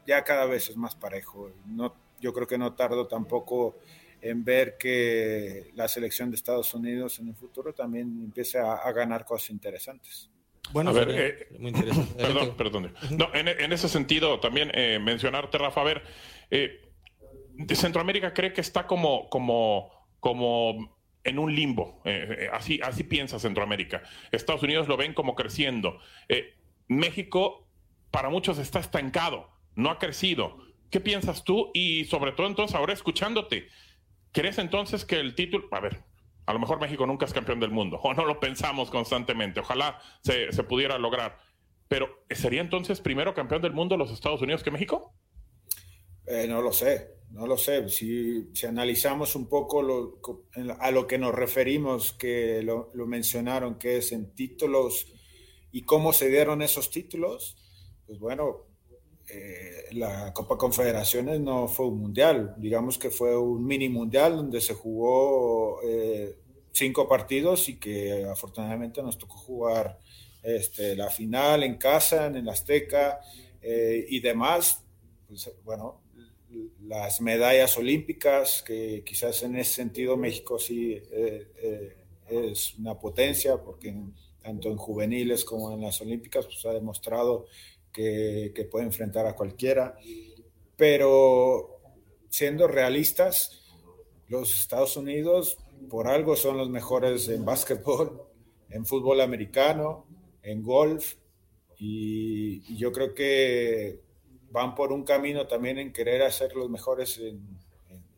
ya 0.07 0.23
cada 0.25 0.47
vez 0.47 0.71
es 0.71 0.77
más 0.77 0.95
parejo. 0.95 1.51
No, 1.67 1.95
yo 2.21 2.33
creo 2.33 2.47
que 2.47 2.59
no 2.59 2.75
tardo 2.75 3.07
tampoco 3.07 3.77
en 4.29 4.45
ver 4.45 4.77
que 4.79 5.71
la 5.75 5.89
selección 5.89 6.31
de 6.31 6.37
Estados 6.37 6.73
Unidos 6.75 7.19
en 7.19 7.29
el 7.29 7.35
futuro 7.35 7.73
también 7.73 8.23
empiece 8.25 8.59
a, 8.59 8.91
ganar 8.93 9.25
cosas 9.25 9.51
interesantes. 9.51 10.31
Bueno, 10.73 10.91
a 10.91 10.93
ver, 10.93 11.11
eh, 11.11 11.47
muy 11.59 11.71
interesante. 11.71 12.15
Perdón, 12.23 12.57
perdón. 12.57 12.95
No, 13.11 13.33
en, 13.35 13.73
ese 13.73 13.89
sentido, 13.89 14.41
también 14.41 14.71
eh, 14.75 14.99
mencionarte, 15.01 15.59
Rafa, 15.59 15.81
a 15.81 15.85
ver, 15.85 16.03
eh, 16.51 16.83
Centroamérica 17.73 18.35
cree 18.35 18.53
que 18.53 18.61
está 18.61 18.87
como, 18.87 19.29
como, 19.29 19.91
como 20.19 20.99
en 21.23 21.39
un 21.39 21.55
limbo. 21.55 22.03
así, 22.53 22.81
así 22.83 23.05
piensa 23.05 23.39
Centroamérica. 23.39 24.03
Estados 24.33 24.63
Unidos 24.63 24.89
lo 24.89 24.97
ven 24.97 25.15
como 25.15 25.35
creciendo. 25.35 25.99
México, 26.89 27.69
para 28.11 28.29
muchos, 28.29 28.59
está 28.59 28.81
estancado, 28.81 29.49
no 29.75 29.91
ha 29.91 29.99
crecido. 29.99 30.67
¿Qué 30.91 31.01
piensas 31.01 31.45
tú? 31.45 31.71
Y 31.75 32.05
sobre 32.05 32.33
todo 32.33 32.47
entonces, 32.47 32.77
ahora 32.77 32.93
escuchándote, 32.93 33.69
¿Crees 34.37 34.59
entonces 34.59 35.07
que 35.07 35.19
el 35.19 35.35
título, 35.35 35.67
a 35.71 35.81
ver, 35.81 36.05
a 36.45 36.53
lo 36.53 36.59
mejor 36.59 36.79
México 36.79 37.07
nunca 37.07 37.25
es 37.25 37.33
campeón 37.33 37.59
del 37.59 37.71
mundo, 37.71 37.97
o 38.03 38.13
no 38.13 38.27
lo 38.27 38.39
pensamos 38.39 38.91
constantemente, 38.91 39.61
ojalá 39.61 39.99
se, 40.23 40.63
pudiera 40.65 40.99
lograr, 40.99 41.39
pero 41.89 42.23
¿sería 42.29 42.61
entonces 42.61 43.01
primero 43.01 43.33
campeón 43.33 43.63
del 43.63 43.73
mundo 43.73 43.97
los 43.97 44.13
Estados 44.13 44.43
Unidos 44.43 44.63
que 44.63 44.71
México? 44.71 45.15
Eh, 46.27 46.47
no 46.47 46.61
lo 46.61 46.71
sé, 46.71 47.15
no 47.31 47.47
lo 47.47 47.57
sé. 47.57 47.89
Si, 47.89 48.51
analizamos 48.69 49.37
un 49.37 49.49
poco 49.49 49.81
a 50.81 50.91
lo 50.91 51.07
que 51.07 51.17
nos 51.17 51.35
referimos, 51.35 52.13
que 52.13 52.63
lo, 52.63 52.91
lo, 52.93 53.07
mencionaron, 53.07 53.79
que 53.79 53.97
es 53.97 54.13
en 54.13 54.35
títulos 54.35 55.15
y 55.73 55.85
cómo 55.85 56.13
se 56.13 56.29
dieron 56.29 56.61
esos 56.61 56.91
títulos, 56.91 57.57
pues 58.05 58.19
bueno, 58.19 58.67
eh, 59.29 59.87
la 59.93 60.33
Copa 60.33 60.57
Confederaciones 60.57 61.41
no 61.41 61.69
fue 61.69 61.87
un 61.87 61.99
mundial, 61.99 62.55
digamos 62.59 62.99
que 62.99 63.11
fue 63.11 63.37
un 63.37 63.67
mini 63.67 63.89
mundial 63.89 64.37
donde 64.37 64.61
se 64.61 64.75
jugó 64.75 65.81
eh, 65.83 66.37
cinco 66.73 67.09
partidos 67.09 67.69
y 67.69 67.77
que 67.77 68.25
afortunadamente 68.25 69.03
nos 69.03 69.19
tocó 69.19 69.37
jugar 69.37 69.99
este, 70.43 70.95
la 70.95 71.11
final 71.11 71.63
en 71.65 71.77
casa, 71.77 72.27
en 72.27 72.37
el 72.37 72.49
Azteca 72.49 73.21
eh, 73.61 74.07
y 74.09 74.21
demás, 74.21 74.85
pues, 75.27 75.51
bueno, 75.65 76.03
las 76.83 77.21
medallas 77.21 77.77
olímpicas, 77.77 78.63
que 78.63 79.03
quizás 79.05 79.43
en 79.43 79.57
ese 79.57 79.75
sentido 79.75 80.17
México 80.17 80.59
sí 80.59 80.93
eh, 81.11 81.51
eh, 81.57 81.97
es 82.29 82.75
una 82.79 82.99
potencia, 82.99 83.57
porque 83.57 83.95
tanto 84.41 84.69
en 84.69 84.77
juveniles 84.77 85.45
como 85.45 85.73
en 85.73 85.81
las 85.81 86.01
olímpicas 86.01 86.47
pues, 86.47 86.65
ha 86.67 86.73
demostrado 86.73 87.47
que, 87.97 88.53
que 88.55 88.65
puede 88.65 88.85
enfrentar 88.85 89.27
a 89.27 89.35
cualquiera. 89.35 89.97
Pero 90.77 91.81
siendo 92.29 92.69
realistas, 92.69 93.63
los 94.29 94.55
Estados 94.61 94.99
Unidos 94.99 95.57
por 95.89 96.09
algo 96.09 96.37
son 96.37 96.59
los 96.59 96.69
mejores 96.69 97.29
en 97.29 97.45
básquetbol, 97.45 98.23
en 98.69 98.85
fútbol 98.85 99.23
americano, 99.23 100.07
en 100.43 100.63
golf, 100.63 101.15
y, 101.79 102.77
yo 102.77 102.93
creo 102.93 103.15
que 103.15 104.01
van 104.51 104.75
por 104.75 104.93
un 104.93 105.05
camino 105.05 105.47
también 105.47 105.79
en 105.79 105.93
querer 105.93 106.23
hacer 106.23 106.55
los 106.55 106.71
mejores 106.71 107.19
en, 107.19 107.57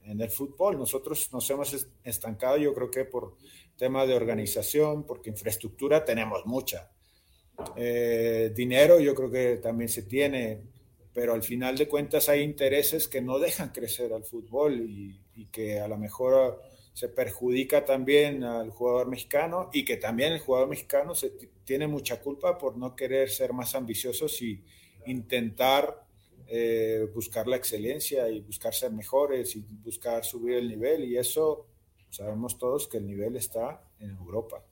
el 0.05 0.31
fútbol. 0.31 0.79
Nosotros 0.79 1.29
nos 1.33 1.49
hemos 1.51 1.87
estancado, 2.03 2.57
yo 2.57 2.73
creo 2.73 2.91
que 2.91 3.05
por 3.05 3.37
tema 3.77 4.07
de 4.07 4.15
organización, 4.15 5.05
porque 5.05 5.29
infraestructura 5.29 6.05
tenemos 6.05 6.47
mucha. 6.47 6.91
Eh, 7.77 8.53
dinero 8.55 9.01
yo 9.01 9.15
creo 9.15 9.31
que 9.31 9.57
también 9.57 9.89
se 9.89 10.03
tiene, 10.03 10.61
pero 11.13 11.35
al 11.35 11.43
final 11.43 11.77
de 11.77 11.89
cuentas 11.89 12.29
hay 12.29 12.43
intereses 12.43 13.09
que 13.09 13.21
no 13.21 13.39
dejan 13.39 13.71
crecer 13.71 14.13
al 14.13 14.25
fútbol 14.25 14.81
y, 14.81 15.21
que 15.53 15.81
a 15.81 15.87
lo 15.87 15.97
mejor 15.97 16.61
se 16.93 17.09
perjudica 17.09 17.85
también 17.85 18.43
al 18.43 18.71
jugador 18.71 19.07
mexicano 19.07 19.71
y 19.73 19.85
que 19.85 19.97
también 19.97 20.33
el 20.33 20.41
jugador 20.41 20.69
mexicano 20.69 21.15
se 21.15 21.31
tiene 21.65 21.87
mucha 21.87 22.21
culpa 22.21 22.59
por 22.59 22.77
no 22.77 22.97
querer 22.97 23.31
ser 23.31 23.53
más 23.53 23.75
ambiciosos 23.77 24.43
y 24.43 24.63
intentar 25.07 26.05
eh, 26.49 27.09
buscar 27.15 27.47
la 27.47 27.57
excelencia 27.57 28.29
y 28.29 28.41
buscar 28.41 28.75
ser 28.75 28.91
mejores 28.91 29.55
y 29.55 29.65
buscar 29.85 30.25
subir 30.25 30.57
el 30.57 30.69
nivel 30.69 31.05
y 31.05 31.17
eso 31.17 31.67
sabemos 32.11 32.59
todos 32.59 32.89
que 32.89 32.99
el 32.99 33.07
nivel 33.07 33.37
está 33.37 33.81
en 34.01 34.11
Europa. 34.11 34.65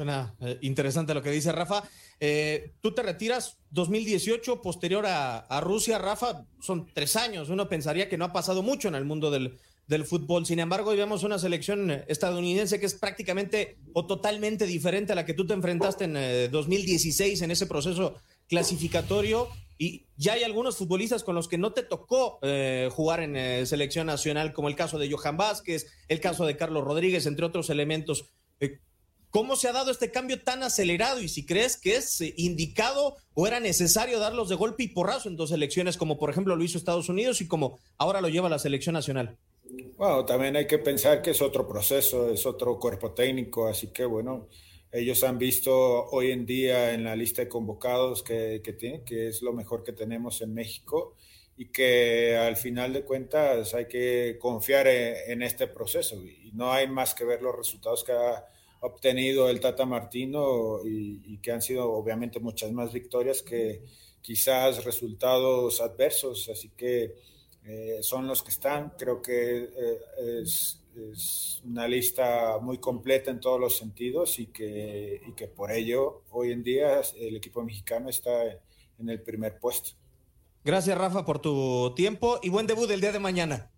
Suena 0.00 0.34
eh, 0.40 0.56
interesante 0.62 1.12
lo 1.12 1.20
que 1.20 1.30
dice 1.30 1.52
Rafa. 1.52 1.84
Eh, 2.18 2.72
tú 2.80 2.94
te 2.94 3.02
retiras 3.02 3.58
2018, 3.68 4.62
posterior 4.62 5.04
a, 5.06 5.60
Rusia, 5.60 5.98
Rafa, 5.98 6.46
son 6.58 6.88
tres 6.94 7.16
años. 7.16 7.50
Uno 7.50 7.68
pensaría 7.68 8.08
que 8.08 8.16
no 8.16 8.24
ha 8.24 8.32
pasado 8.32 8.62
mucho 8.62 8.88
en 8.88 8.94
el 8.94 9.04
mundo 9.04 9.30
del, 9.30 9.58
fútbol. 10.06 10.46
Sin 10.46 10.58
embargo, 10.58 10.88
hoy 10.88 10.96
vemos 10.96 11.22
una 11.22 11.38
selección 11.38 11.90
estadounidense 12.08 12.80
que 12.80 12.86
es 12.86 12.94
prácticamente 12.94 13.76
o 13.92 14.06
totalmente 14.06 14.64
diferente 14.64 15.12
a 15.12 15.16
la 15.16 15.26
que 15.26 15.34
tú 15.34 15.46
te 15.46 15.52
enfrentaste 15.52 16.04
en 16.04 16.50
2016 16.50 17.38
eh, 17.38 17.44
en 17.44 17.50
ese 17.50 17.66
proceso 17.66 18.14
clasificatorio. 18.48 19.48
Y 19.76 20.06
ya 20.16 20.32
hay 20.32 20.44
algunos 20.44 20.78
futbolistas 20.78 21.24
con 21.24 21.34
los 21.34 21.46
que 21.46 21.58
no 21.58 21.74
te 21.74 21.82
tocó 21.82 22.38
eh, 22.40 22.88
jugar 22.90 23.20
en 23.20 23.36
eh, 23.36 23.66
selección 23.66 24.06
nacional, 24.06 24.54
como 24.54 24.68
el 24.68 24.76
caso 24.76 24.98
de 24.98 25.12
Johan 25.12 25.36
Vázquez, 25.36 25.88
el 26.08 26.20
caso 26.20 26.46
de 26.46 26.56
Carlos 26.56 26.84
Rodríguez, 26.84 27.26
entre 27.26 27.44
otros 27.44 27.68
elementos. 27.68 28.30
¿Cómo 29.30 29.56
se 29.56 29.68
ha 29.68 29.72
dado 29.72 29.90
este 29.90 30.10
cambio 30.10 30.42
tan 30.42 30.62
acelerado 30.62 31.20
y 31.20 31.28
si 31.28 31.46
crees 31.46 31.76
que 31.76 31.96
es 31.96 32.20
indicado 32.36 33.16
o 33.34 33.46
era 33.46 33.60
necesario 33.60 34.18
darlos 34.18 34.48
de 34.48 34.56
golpe 34.56 34.82
y 34.82 34.88
porrazo 34.88 35.28
en 35.28 35.36
dos 35.36 35.50
selecciones, 35.50 35.96
como 35.96 36.18
por 36.18 36.30
ejemplo 36.30 36.56
lo 36.56 36.64
hizo 36.64 36.78
Estados 36.78 37.08
Unidos 37.08 37.40
y 37.40 37.46
como 37.48 37.78
ahora 37.96 38.20
lo 38.20 38.28
lleva 38.28 38.48
la 38.48 38.58
selección 38.58 38.94
nacional? 38.94 39.38
Bueno, 39.96 40.24
también 40.24 40.56
hay 40.56 40.66
que 40.66 40.78
pensar 40.78 41.22
que 41.22 41.30
es 41.30 41.42
otro 41.42 41.68
proceso, 41.68 42.30
es 42.30 42.44
otro 42.44 42.78
cuerpo 42.78 43.12
técnico, 43.12 43.68
así 43.68 43.88
que 43.88 44.04
bueno, 44.04 44.48
ellos 44.90 45.22
han 45.22 45.38
visto 45.38 45.72
hoy 46.10 46.32
en 46.32 46.44
día 46.44 46.92
en 46.92 47.04
la 47.04 47.14
lista 47.14 47.42
de 47.42 47.48
convocados 47.48 48.24
que, 48.24 48.60
que, 48.64 48.72
tienen, 48.72 49.04
que 49.04 49.28
es 49.28 49.42
lo 49.42 49.52
mejor 49.52 49.84
que 49.84 49.92
tenemos 49.92 50.42
en 50.42 50.54
México 50.54 51.14
y 51.56 51.66
que 51.66 52.36
al 52.36 52.56
final 52.56 52.94
de 52.94 53.04
cuentas 53.04 53.74
hay 53.74 53.86
que 53.86 54.38
confiar 54.40 54.86
en, 54.88 55.42
este 55.42 55.66
proceso 55.66 56.16
y 56.16 56.50
no 56.54 56.72
hay 56.72 56.88
más 56.88 57.14
que 57.14 57.26
ver 57.26 57.42
los 57.42 57.54
resultados 57.54 58.02
que 58.02 58.12
ha 58.12 58.46
obtenido 58.80 59.48
el 59.48 59.60
Tata 59.60 59.84
Martino 59.84 60.80
y, 60.84 61.38
que 61.38 61.52
han 61.52 61.62
sido 61.62 61.92
obviamente 61.92 62.40
muchas 62.40 62.72
más 62.72 62.92
victorias 62.92 63.42
que 63.42 63.82
quizás 64.20 64.84
resultados 64.84 65.80
adversos, 65.80 66.48
así 66.48 66.70
que 66.70 67.14
eh, 67.64 67.98
son 68.02 68.26
los 68.26 68.42
que 68.42 68.50
están. 68.50 68.92
Creo 68.98 69.22
que 69.22 69.70
eh, 69.76 70.42
es, 70.42 70.76
una 71.64 71.86
lista 71.86 72.58
muy 72.60 72.78
completa 72.78 73.30
en 73.30 73.38
todos 73.38 73.60
los 73.60 73.78
sentidos 73.78 74.40
y 74.40 74.46
que, 74.46 75.22
y 75.24 75.32
que 75.32 75.46
por 75.46 75.70
ello 75.70 76.24
hoy 76.30 76.50
en 76.50 76.64
día 76.64 77.00
el 77.16 77.36
equipo 77.36 77.62
mexicano 77.62 78.10
está 78.10 78.44
en 78.98 79.08
el 79.08 79.22
primer 79.22 79.58
puesto. 79.58 79.92
Gracias 80.64 80.98
Rafa 80.98 81.24
por 81.24 81.38
tu 81.38 81.94
tiempo 81.94 82.40
y 82.42 82.50
buen 82.50 82.66
debut 82.66 82.90
el 82.90 83.00
día 83.00 83.12
de 83.12 83.20
mañana. 83.20 83.70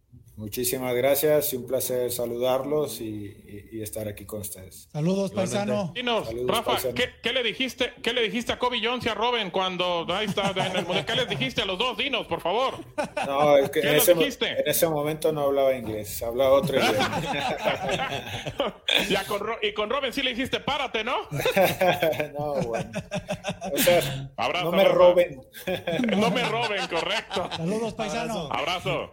Muchísimas 0.42 0.92
gracias 0.96 1.52
y 1.52 1.56
un 1.56 1.68
placer 1.68 2.10
saludarlos 2.10 3.00
y, 3.00 3.80
estar 3.80 4.08
aquí 4.08 4.24
con 4.24 4.40
ustedes. 4.40 4.88
Saludos, 4.92 5.30
paisano. 5.30 5.92
Dinos, 5.94 6.28
Rafa, 6.48 6.78
¿qué, 6.94 7.32
le 7.32 7.44
dijiste, 7.44 7.92
¿qué 8.02 8.12
le 8.12 8.22
dijiste 8.22 8.52
a 8.52 8.58
Kobe 8.58 8.80
Jones 8.82 9.06
y 9.06 9.08
a 9.08 9.14
Robin 9.14 9.50
cuando 9.50 10.04
ahí 10.08 10.26
está 10.26 10.50
en 10.50 10.76
el 10.78 11.04
¿Qué 11.04 11.14
les 11.14 11.28
dijiste 11.28 11.62
a 11.62 11.64
los 11.64 11.78
dos? 11.78 11.96
Dinos, 11.96 12.26
por 12.26 12.40
favor. 12.40 12.74
No, 13.24 13.56
es 13.56 13.70
que 13.70 13.80
en 13.80 13.94
ese, 13.94 14.12
en 14.12 14.66
ese, 14.66 14.88
momento 14.88 15.30
no 15.30 15.42
hablaba 15.42 15.76
inglés, 15.76 16.20
hablaba 16.24 16.54
otro 16.54 16.76
idioma. 16.76 17.22
y 19.62 19.72
con 19.74 19.90
Robin 19.90 20.12
sí 20.12 20.22
le 20.22 20.30
dijiste 20.30 20.58
párate, 20.58 21.04
¿no? 21.04 21.28
no, 22.36 22.54
bueno. 22.62 22.90
O 23.72 23.78
sea, 23.78 24.32
no 24.64 24.72
me 24.72 24.84
roben. 24.86 25.40
no 26.16 26.30
me 26.32 26.42
roben, 26.48 26.88
correcto. 26.88 27.48
Saludos, 27.56 27.94
paisano. 27.94 28.48
Abrazo. 28.50 29.12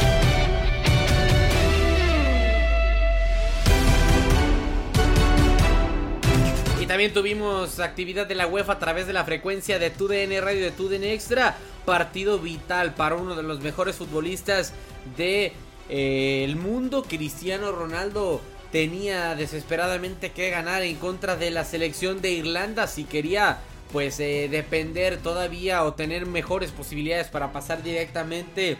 También 6.91 7.13
tuvimos 7.13 7.79
actividad 7.79 8.27
de 8.27 8.35
la 8.35 8.47
UEFA 8.47 8.73
a 8.73 8.79
través 8.79 9.07
de 9.07 9.13
la 9.13 9.23
frecuencia 9.23 9.79
de 9.79 9.91
TUDN 9.91 10.41
Radio 10.41 10.65
de 10.65 10.71
TUDN 10.71 11.05
Extra 11.05 11.55
partido 11.85 12.37
vital 12.37 12.95
para 12.95 13.15
uno 13.15 13.33
de 13.33 13.43
los 13.43 13.61
mejores 13.61 13.95
futbolistas 13.95 14.73
del 15.15 15.15
de, 15.15 15.53
eh, 15.87 16.53
mundo. 16.57 17.05
Cristiano 17.07 17.71
Ronaldo 17.71 18.41
tenía 18.73 19.35
desesperadamente 19.35 20.31
que 20.31 20.49
ganar 20.49 20.81
en 20.81 20.97
contra 20.97 21.37
de 21.37 21.49
la 21.49 21.63
selección 21.63 22.19
de 22.19 22.31
Irlanda 22.31 22.87
si 22.87 23.05
quería 23.05 23.59
pues 23.93 24.19
eh, 24.19 24.49
depender 24.51 25.15
todavía 25.15 25.85
o 25.85 25.93
tener 25.93 26.25
mejores 26.25 26.71
posibilidades 26.71 27.29
para 27.29 27.53
pasar 27.53 27.83
directamente 27.83 28.75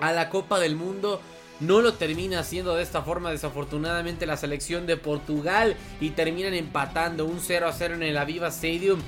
a 0.00 0.12
la 0.12 0.30
Copa 0.30 0.58
del 0.60 0.76
Mundo. 0.76 1.20
No 1.60 1.80
lo 1.80 1.94
termina 1.94 2.40
haciendo 2.40 2.74
de 2.74 2.82
esta 2.82 3.02
forma 3.02 3.30
desafortunadamente 3.30 4.26
la 4.26 4.36
selección 4.36 4.86
de 4.86 4.96
Portugal 4.96 5.76
y 6.00 6.10
terminan 6.10 6.54
empatando 6.54 7.26
un 7.26 7.40
0 7.40 7.68
a 7.68 7.72
0 7.72 7.94
en 7.94 8.02
el 8.02 8.16
Aviva 8.16 8.48
Stadium 8.48 9.00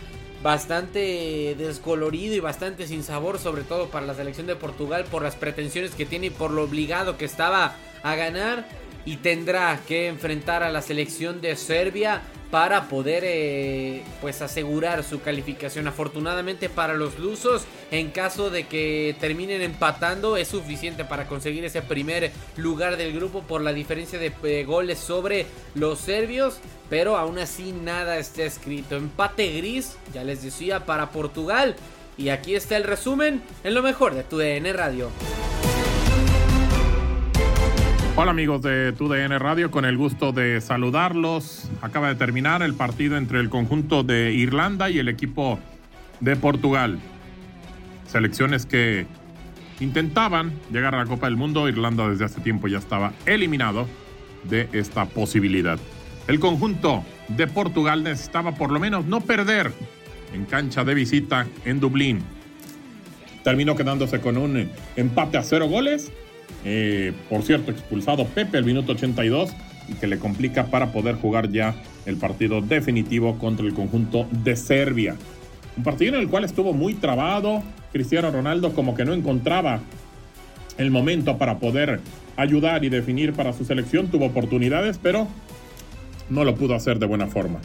bastante 0.42 1.56
descolorido 1.58 2.34
y 2.34 2.40
bastante 2.40 2.86
sin 2.86 3.02
sabor, 3.02 3.38
sobre 3.40 3.62
todo 3.62 3.88
para 3.88 4.06
la 4.06 4.14
selección 4.14 4.46
de 4.46 4.54
Portugal 4.54 5.04
por 5.10 5.22
las 5.22 5.34
pretensiones 5.34 5.92
que 5.94 6.06
tiene 6.06 6.26
y 6.26 6.30
por 6.30 6.52
lo 6.52 6.62
obligado 6.62 7.16
que 7.16 7.24
estaba 7.24 7.74
a 8.02 8.14
ganar. 8.14 8.66
Y 9.06 9.16
tendrá 9.16 9.80
que 9.88 10.08
enfrentar 10.08 10.62
a 10.62 10.70
la 10.70 10.82
selección 10.82 11.40
de 11.40 11.56
Serbia 11.56 12.20
para 12.50 12.88
poder 12.88 13.22
eh, 13.26 14.02
pues 14.20 14.42
asegurar 14.42 15.02
su 15.04 15.20
calificación. 15.20 15.88
Afortunadamente 15.88 16.68
para 16.68 16.94
los 16.94 17.18
lusos, 17.18 17.64
en 17.90 18.10
caso 18.10 18.50
de 18.50 18.66
que 18.66 19.16
terminen 19.20 19.62
empatando, 19.62 20.36
es 20.36 20.48
suficiente 20.48 21.04
para 21.04 21.26
conseguir 21.26 21.64
ese 21.64 21.82
primer 21.82 22.30
lugar 22.56 22.96
del 22.96 23.12
grupo 23.12 23.42
por 23.42 23.62
la 23.62 23.72
diferencia 23.72 24.18
de 24.18 24.32
eh, 24.42 24.64
goles 24.64 24.98
sobre 24.98 25.46
los 25.74 25.98
serbios. 26.00 26.58
Pero 26.88 27.16
aún 27.16 27.38
así 27.38 27.72
nada 27.72 28.18
está 28.18 28.44
escrito. 28.44 28.96
Empate 28.96 29.56
gris, 29.56 29.96
ya 30.12 30.22
les 30.24 30.42
decía, 30.42 30.84
para 30.86 31.10
Portugal. 31.10 31.76
Y 32.18 32.30
aquí 32.30 32.54
está 32.54 32.76
el 32.76 32.84
resumen 32.84 33.42
en 33.64 33.74
lo 33.74 33.82
mejor 33.82 34.14
de 34.14 34.22
tu 34.22 34.38
DN 34.38 34.72
Radio. 34.72 35.10
Hola 38.18 38.30
amigos 38.30 38.62
de 38.62 38.94
TUDN 38.94 39.38
Radio, 39.38 39.70
con 39.70 39.84
el 39.84 39.98
gusto 39.98 40.32
de 40.32 40.62
saludarlos. 40.62 41.70
Acaba 41.82 42.08
de 42.08 42.14
terminar 42.14 42.62
el 42.62 42.72
partido 42.72 43.18
entre 43.18 43.40
el 43.40 43.50
conjunto 43.50 44.04
de 44.04 44.32
Irlanda 44.32 44.88
y 44.88 44.98
el 44.98 45.10
equipo 45.10 45.58
de 46.20 46.34
Portugal. 46.34 46.98
Selecciones 48.06 48.64
que 48.64 49.06
intentaban 49.80 50.50
llegar 50.72 50.94
a 50.94 50.98
la 51.00 51.04
Copa 51.04 51.26
del 51.26 51.36
Mundo. 51.36 51.68
Irlanda 51.68 52.08
desde 52.08 52.24
hace 52.24 52.40
tiempo 52.40 52.68
ya 52.68 52.78
estaba 52.78 53.12
eliminado 53.26 53.86
de 54.44 54.70
esta 54.72 55.04
posibilidad. 55.04 55.78
El 56.26 56.40
conjunto 56.40 57.04
de 57.28 57.46
Portugal 57.46 58.02
necesitaba 58.02 58.52
por 58.52 58.72
lo 58.72 58.80
menos 58.80 59.04
no 59.04 59.20
perder 59.20 59.74
en 60.32 60.46
cancha 60.46 60.84
de 60.84 60.94
visita 60.94 61.46
en 61.66 61.80
Dublín. 61.80 62.22
Terminó 63.44 63.76
quedándose 63.76 64.22
con 64.22 64.38
un 64.38 64.70
empate 64.96 65.36
a 65.36 65.42
cero 65.42 65.68
goles 65.68 66.10
eh, 66.64 67.12
por 67.30 67.42
cierto, 67.42 67.70
expulsado 67.70 68.26
Pepe 68.26 68.58
al 68.58 68.64
minuto 68.64 68.92
82 68.92 69.50
y 69.88 69.94
que 69.94 70.06
le 70.06 70.18
complica 70.18 70.66
para 70.66 70.92
poder 70.92 71.14
jugar 71.14 71.50
ya 71.50 71.74
el 72.06 72.16
partido 72.16 72.60
definitivo 72.60 73.38
contra 73.38 73.66
el 73.66 73.74
conjunto 73.74 74.26
de 74.30 74.56
Serbia. 74.56 75.16
Un 75.76 75.84
partido 75.84 76.14
en 76.14 76.20
el 76.20 76.28
cual 76.28 76.44
estuvo 76.44 76.72
muy 76.72 76.94
trabado. 76.94 77.62
Cristiano 77.92 78.30
Ronaldo 78.30 78.72
como 78.72 78.94
que 78.94 79.04
no 79.04 79.12
encontraba 79.12 79.80
el 80.78 80.90
momento 80.90 81.38
para 81.38 81.58
poder 81.58 82.00
ayudar 82.36 82.84
y 82.84 82.88
definir 82.88 83.32
para 83.32 83.52
su 83.52 83.64
selección. 83.64 84.08
Tuvo 84.08 84.26
oportunidades, 84.26 84.98
pero 85.00 85.28
no 86.30 86.44
lo 86.44 86.54
pudo 86.54 86.74
hacer 86.74 86.98
de 86.98 87.06
buena 87.06 87.26
forma. 87.26 87.60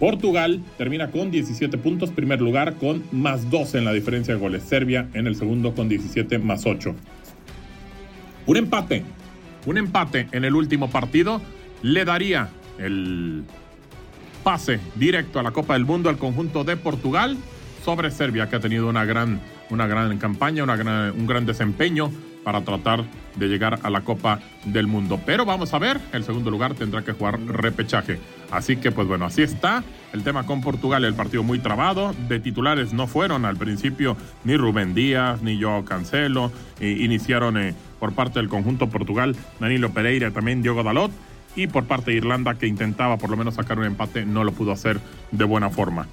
Portugal 0.00 0.60
termina 0.76 1.10
con 1.10 1.30
17 1.30 1.78
puntos, 1.78 2.10
primer 2.10 2.40
lugar 2.40 2.74
con 2.74 3.04
más 3.12 3.50
12 3.50 3.78
en 3.78 3.84
la 3.84 3.92
diferencia 3.92 4.34
de 4.34 4.40
goles. 4.40 4.64
Serbia 4.64 5.08
en 5.14 5.26
el 5.26 5.36
segundo 5.36 5.74
con 5.74 5.88
17 5.88 6.38
más 6.40 6.66
8. 6.66 6.94
Un 8.46 8.56
empate, 8.56 9.04
un 9.66 9.78
empate 9.78 10.28
en 10.32 10.44
el 10.44 10.54
último 10.54 10.90
partido 10.90 11.40
le 11.82 12.04
daría 12.04 12.48
el 12.78 13.44
pase 14.42 14.80
directo 14.94 15.40
a 15.40 15.42
la 15.42 15.52
Copa 15.52 15.74
del 15.74 15.84
Mundo 15.84 16.10
al 16.10 16.18
conjunto 16.18 16.64
de 16.64 16.76
Portugal 16.76 17.36
sobre 17.84 18.10
Serbia, 18.10 18.48
que 18.48 18.56
ha 18.56 18.60
tenido 18.60 18.88
una 18.88 19.04
gran, 19.04 19.40
una 19.70 19.86
gran 19.86 20.18
campaña, 20.18 20.64
una 20.64 21.12
un 21.16 21.26
gran 21.26 21.46
desempeño 21.46 22.10
para 22.44 22.60
tratar 22.62 23.04
de 23.34 23.48
llegar 23.48 23.80
a 23.82 23.90
la 23.90 24.02
Copa 24.02 24.40
del 24.64 24.86
Mundo. 24.86 25.20
Pero 25.24 25.44
vamos 25.44 25.74
a 25.74 25.78
ver, 25.78 26.00
el 26.12 26.22
segundo 26.24 26.50
lugar 26.50 26.74
tendrá 26.74 27.02
que 27.02 27.12
jugar 27.12 27.40
repechaje. 27.40 28.20
Así 28.50 28.76
que 28.76 28.92
pues 28.92 29.08
bueno, 29.08 29.24
así 29.24 29.42
está 29.42 29.82
el 30.12 30.22
tema 30.22 30.46
con 30.46 30.60
Portugal, 30.60 31.04
el 31.04 31.14
partido 31.14 31.42
muy 31.42 31.58
trabado. 31.58 32.14
De 32.28 32.38
titulares 32.38 32.92
no 32.92 33.06
fueron 33.06 33.44
al 33.44 33.56
principio 33.56 34.16
ni 34.44 34.56
Rubén 34.56 34.94
Díaz, 34.94 35.42
ni 35.42 35.58
yo 35.58 35.84
Cancelo. 35.84 36.52
iniciaron 36.80 37.56
eh, 37.56 37.74
por 37.98 38.12
parte 38.12 38.38
del 38.38 38.48
conjunto 38.48 38.88
Portugal 38.88 39.34
Danilo 39.58 39.90
Pereira, 39.90 40.30
también 40.30 40.62
Diogo 40.62 40.82
Dalot. 40.82 41.10
Y 41.56 41.68
por 41.68 41.84
parte 41.84 42.10
de 42.10 42.16
Irlanda, 42.16 42.54
que 42.54 42.66
intentaba 42.66 43.16
por 43.16 43.30
lo 43.30 43.36
menos 43.36 43.54
sacar 43.54 43.78
un 43.78 43.84
empate, 43.84 44.26
no 44.26 44.42
lo 44.42 44.52
pudo 44.52 44.72
hacer 44.72 45.00
de 45.30 45.44
buena 45.44 45.70
forma. 45.70 46.08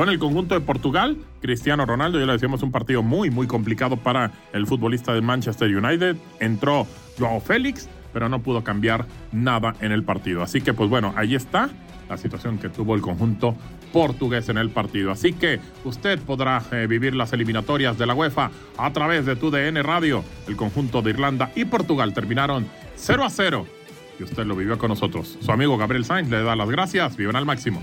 Con 0.00 0.08
el 0.08 0.18
conjunto 0.18 0.54
de 0.54 0.62
Portugal, 0.62 1.18
Cristiano 1.42 1.84
Ronaldo, 1.84 2.18
ya 2.18 2.24
le 2.24 2.32
decíamos, 2.32 2.62
un 2.62 2.72
partido 2.72 3.02
muy, 3.02 3.30
muy 3.30 3.46
complicado 3.46 3.98
para 3.98 4.32
el 4.54 4.66
futbolista 4.66 5.12
de 5.12 5.20
Manchester 5.20 5.76
United. 5.76 6.16
Entró 6.40 6.86
Joao 7.18 7.38
Félix, 7.38 7.86
pero 8.10 8.30
no 8.30 8.38
pudo 8.38 8.64
cambiar 8.64 9.04
nada 9.30 9.74
en 9.82 9.92
el 9.92 10.02
partido. 10.02 10.42
Así 10.42 10.62
que, 10.62 10.72
pues 10.72 10.88
bueno, 10.88 11.12
ahí 11.18 11.34
está 11.34 11.68
la 12.08 12.16
situación 12.16 12.56
que 12.56 12.70
tuvo 12.70 12.94
el 12.94 13.02
conjunto 13.02 13.54
portugués 13.92 14.48
en 14.48 14.56
el 14.56 14.70
partido. 14.70 15.10
Así 15.10 15.34
que 15.34 15.60
usted 15.84 16.18
podrá 16.20 16.62
eh, 16.72 16.86
vivir 16.88 17.14
las 17.14 17.34
eliminatorias 17.34 17.98
de 17.98 18.06
la 18.06 18.14
UEFA 18.14 18.50
a 18.78 18.90
través 18.94 19.26
de 19.26 19.36
tu 19.36 19.50
DN 19.50 19.82
Radio. 19.82 20.24
El 20.48 20.56
conjunto 20.56 21.02
de 21.02 21.10
Irlanda 21.10 21.52
y 21.54 21.66
Portugal 21.66 22.14
terminaron 22.14 22.66
0 22.96 23.22
a 23.22 23.28
0 23.28 23.66
y 24.18 24.22
usted 24.22 24.46
lo 24.46 24.56
vivió 24.56 24.78
con 24.78 24.88
nosotros. 24.88 25.36
Su 25.42 25.52
amigo 25.52 25.76
Gabriel 25.76 26.06
Sainz 26.06 26.30
le 26.30 26.42
da 26.42 26.56
las 26.56 26.70
gracias. 26.70 27.18
Vivan 27.18 27.36
al 27.36 27.44
máximo. 27.44 27.82